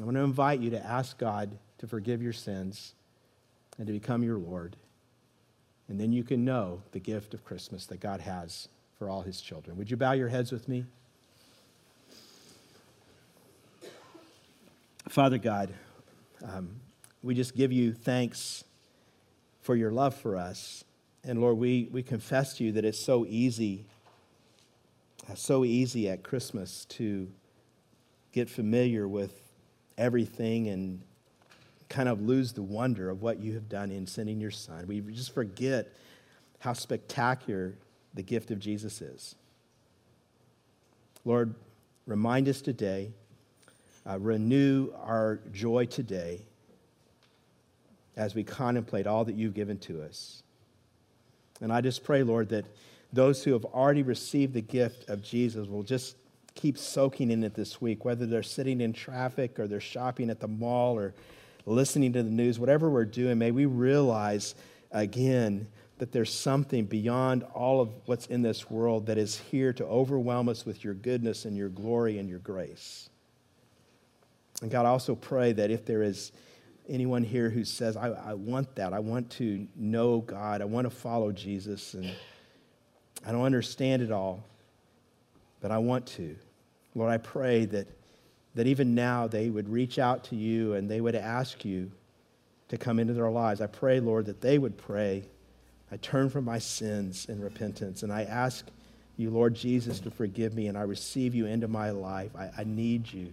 I 0.01 0.05
want 0.05 0.17
to 0.17 0.23
invite 0.23 0.61
you 0.61 0.71
to 0.71 0.83
ask 0.83 1.19
God 1.19 1.59
to 1.79 1.87
forgive 1.87 2.23
your 2.23 2.33
sins 2.33 2.95
and 3.77 3.87
to 3.87 3.93
become 3.93 4.23
your 4.23 4.39
Lord. 4.39 4.77
And 5.89 6.01
then 6.01 6.13
you 6.13 6.25
can 6.25 6.45
know 6.45 6.83
the 6.93 6.99
gift 6.99 7.35
of 7.35 7.45
Christmas 7.45 7.87
that 7.87 8.01
God 8.01 8.21
has 8.21 8.69
for 8.99 9.09
all 9.09 9.23
his 9.23 9.41
children. 9.41 9.77
Would 9.77 9.91
you 9.91 9.97
bow 9.97 10.13
your 10.13 10.29
heads 10.29 10.51
with 10.51 10.69
me? 10.69 10.85
Father 15.09 15.39
God, 15.39 15.73
um, 16.45 16.81
we 17.23 17.35
just 17.35 17.55
give 17.55 17.73
you 17.73 17.93
thanks 17.93 18.65
for 19.63 19.77
your 19.77 19.91
love 19.91 20.15
for 20.15 20.37
us. 20.37 20.85
And 21.25 21.41
Lord, 21.41 21.59
we, 21.59 21.89
we 21.93 22.03
confess 22.03 22.55
to 22.59 22.65
you 22.65 22.73
that 22.73 22.85
it's 22.85 22.99
so 22.99 23.25
easy, 23.29 23.85
uh, 25.31 25.35
so 25.35 25.65
easy 25.65 26.09
at 26.09 26.23
Christmas 26.23 26.85
to 26.87 27.29
get 28.33 28.51
familiar 28.51 29.09
with 29.09 29.41
everything 29.97 30.69
and 30.69 31.03
kind 31.89 32.09
of 32.09 32.21
lose 32.21 32.53
the 32.53 32.63
wonder 32.63 33.11
of 33.11 33.23
what 33.23 33.41
you 33.41 33.55
have 33.55 33.69
done 33.69 33.91
in 33.91 34.07
sending 34.07 34.41
your 34.41 34.51
son. 34.51 34.87
We 34.87 35.01
just 35.01 35.35
forget 35.35 35.93
how 36.59 36.73
spectacular 36.73 37.75
the 38.15 38.23
gift 38.23 38.51
of 38.51 38.59
Jesus 38.59 39.01
is. 39.01 39.35
Lord, 41.25 41.55
remind 42.07 42.49
us 42.49 42.61
today, 42.61 43.11
uh, 44.09 44.19
renew 44.19 44.93
our 45.03 45.41
joy 45.53 45.87
today 45.87 46.41
as 48.17 48.35
we 48.35 48.43
contemplate 48.43 49.07
all 49.07 49.25
that 49.25 49.35
you've 49.35 49.55
given 49.55 49.79
to 49.79 50.03
us. 50.03 50.43
And 51.61 51.73
I 51.73 51.81
just 51.81 52.05
pray, 52.05 52.23
Lord, 52.23 52.49
that 52.51 52.65
those 53.13 53.45
who 53.45 53.53
have 53.53 53.65
already 53.67 54.03
received 54.03 54.55
the 54.55 54.61
gift 54.61 55.09
of 55.09 55.23
Jesus 55.23 55.69
will 55.69 55.83
just 55.83 56.17
keep 56.55 56.79
soaking 56.79 57.31
in 57.31 57.45
it 57.45 57.55
this 57.55 57.81
week, 57.81 58.05
whether 58.05 58.27
they're 58.27 58.43
sitting 58.43 58.81
in 58.81 58.93
traffic 58.93 59.59
or 59.59 59.67
they're 59.69 59.81
shopping 59.81 60.31
at 60.31 60.41
the 60.41 60.49
mall 60.49 60.99
or 60.99 61.15
listening 61.67 62.13
to 62.15 62.23
the 62.23 62.31
news, 62.31 62.59
whatever 62.59 62.89
we're 62.89 63.05
doing, 63.05 63.39
may 63.39 63.51
we 63.51 63.67
realize 63.67 64.55
again 64.93 65.67
that 65.99 66.13
there's 66.13 66.33
something 66.33 66.85
beyond 66.85 67.43
all 67.55 67.81
of 67.81 67.91
what's 68.05 68.27
in 68.27 68.43
this 68.43 68.71
world 68.71 69.07
that 69.07 69.19
is 69.19 69.39
here 69.39 69.73
to 69.73 69.85
overwhelm 69.85 70.49
us 70.49 70.65
with 70.65 70.85
your 70.85 70.95
goodness 70.95 71.45
and 71.45 71.57
your 71.57 71.69
glory 71.69 72.19
and 72.19 72.29
your 72.29 72.39
grace. 72.39 73.09
And 74.63 74.71
God, 74.71 74.87
I 74.87 74.91
also 74.91 75.15
pray 75.15 75.53
that 75.53 75.71
if 75.71 75.85
there 75.85 76.03
is 76.03 76.33
anyone 76.89 77.23
here 77.23 77.51
who 77.51 77.65
says, 77.65 77.97
I, 77.97 78.09
I 78.09 78.35
want 78.35 78.75
that, 78.77 78.93
I 78.93 79.01
want 79.01 79.31
to 79.33 79.67
know 79.75 80.21
God, 80.21 80.63
I 80.63 80.67
want 80.67 80.85
to 80.85 80.91
follow 80.91 81.33
Jesus, 81.33 81.95
and 81.95 82.11
I 83.27 83.33
don't 83.33 83.45
understand 83.45 84.03
it 84.03 84.13
all, 84.13 84.45
but 85.61 85.71
I 85.71 85.79
want 85.79 86.07
to. 86.09 86.37
Lord, 86.95 87.11
I 87.11 87.19
pray 87.19 87.65
that 87.67 87.89
that 88.57 88.67
even 88.67 88.95
now 88.95 89.29
they 89.29 89.51
would 89.51 89.69
reach 89.69 89.99
out 89.99 90.25
to 90.25 90.35
you 90.35 90.73
and 90.73 90.91
they 90.91 91.01
would 91.01 91.15
ask 91.15 91.63
you 91.65 91.93
to 92.69 92.79
come 92.79 92.99
into 92.99 93.13
their 93.13 93.31
lives. 93.31 93.61
I 93.61 93.67
pray, 93.67 94.01
Lord, 94.01 94.27
that 94.27 94.41
they 94.41 94.57
would 94.59 94.79
pray. 94.79 95.29
I 95.93 95.99
turn 95.99 96.31
from 96.31 96.47
my 96.47 96.59
sins 96.59 97.27
in 97.29 97.41
repentance 97.41 98.03
and 98.03 98.11
I 98.11 98.23
ask 98.25 98.67
you, 99.19 99.29
Lord 99.29 99.55
Jesus, 99.55 100.01
to 100.01 100.11
forgive 100.11 100.55
me 100.55 100.69
and 100.69 100.77
I 100.77 100.83
receive 100.83 101.35
you 101.35 101.45
into 101.45 101.69
my 101.69 101.91
life. 101.91 102.31
I, 102.35 102.51
I 102.57 102.65
need 102.65 103.13
you. 103.13 103.33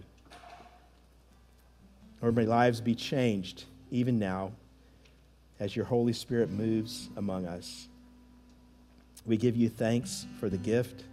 Lord, 2.20 2.36
may 2.36 2.44
lives 2.44 2.82
be 2.82 2.94
changed 2.94 3.64
even 3.90 4.18
now 4.18 4.52
as 5.58 5.74
your 5.74 5.86
Holy 5.86 6.12
Spirit 6.12 6.50
moves 6.50 7.08
among 7.16 7.46
us. 7.46 7.88
We 9.24 9.38
give 9.38 9.56
you 9.56 9.70
thanks 9.70 10.26
for 10.38 10.50
the 10.50 10.58
gift 10.58 11.04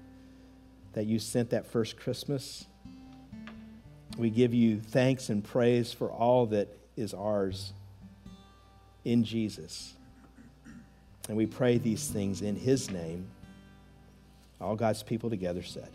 that 0.94 1.06
you 1.06 1.18
sent 1.18 1.52
that 1.52 1.66
first 1.66 1.98
Christmas. 1.98 2.66
We 4.18 4.30
give 4.30 4.54
you 4.54 4.80
thanks 4.80 5.30
and 5.30 5.44
praise 5.44 5.94
for 5.94 6.10
all 6.10 6.46
that 6.48 6.68
is 6.96 7.14
ours 7.14 7.74
in 9.06 9.24
Jesus. 9.24 9.94
And 11.28 11.38
we 11.38 11.46
pray 11.46 11.78
these 11.78 12.08
things 12.10 12.42
in 12.42 12.56
his 12.56 12.92
name. 12.92 13.28
All 14.60 14.76
God's 14.76 15.02
people 15.02 15.30
together 15.30 15.64
said. 15.64 15.90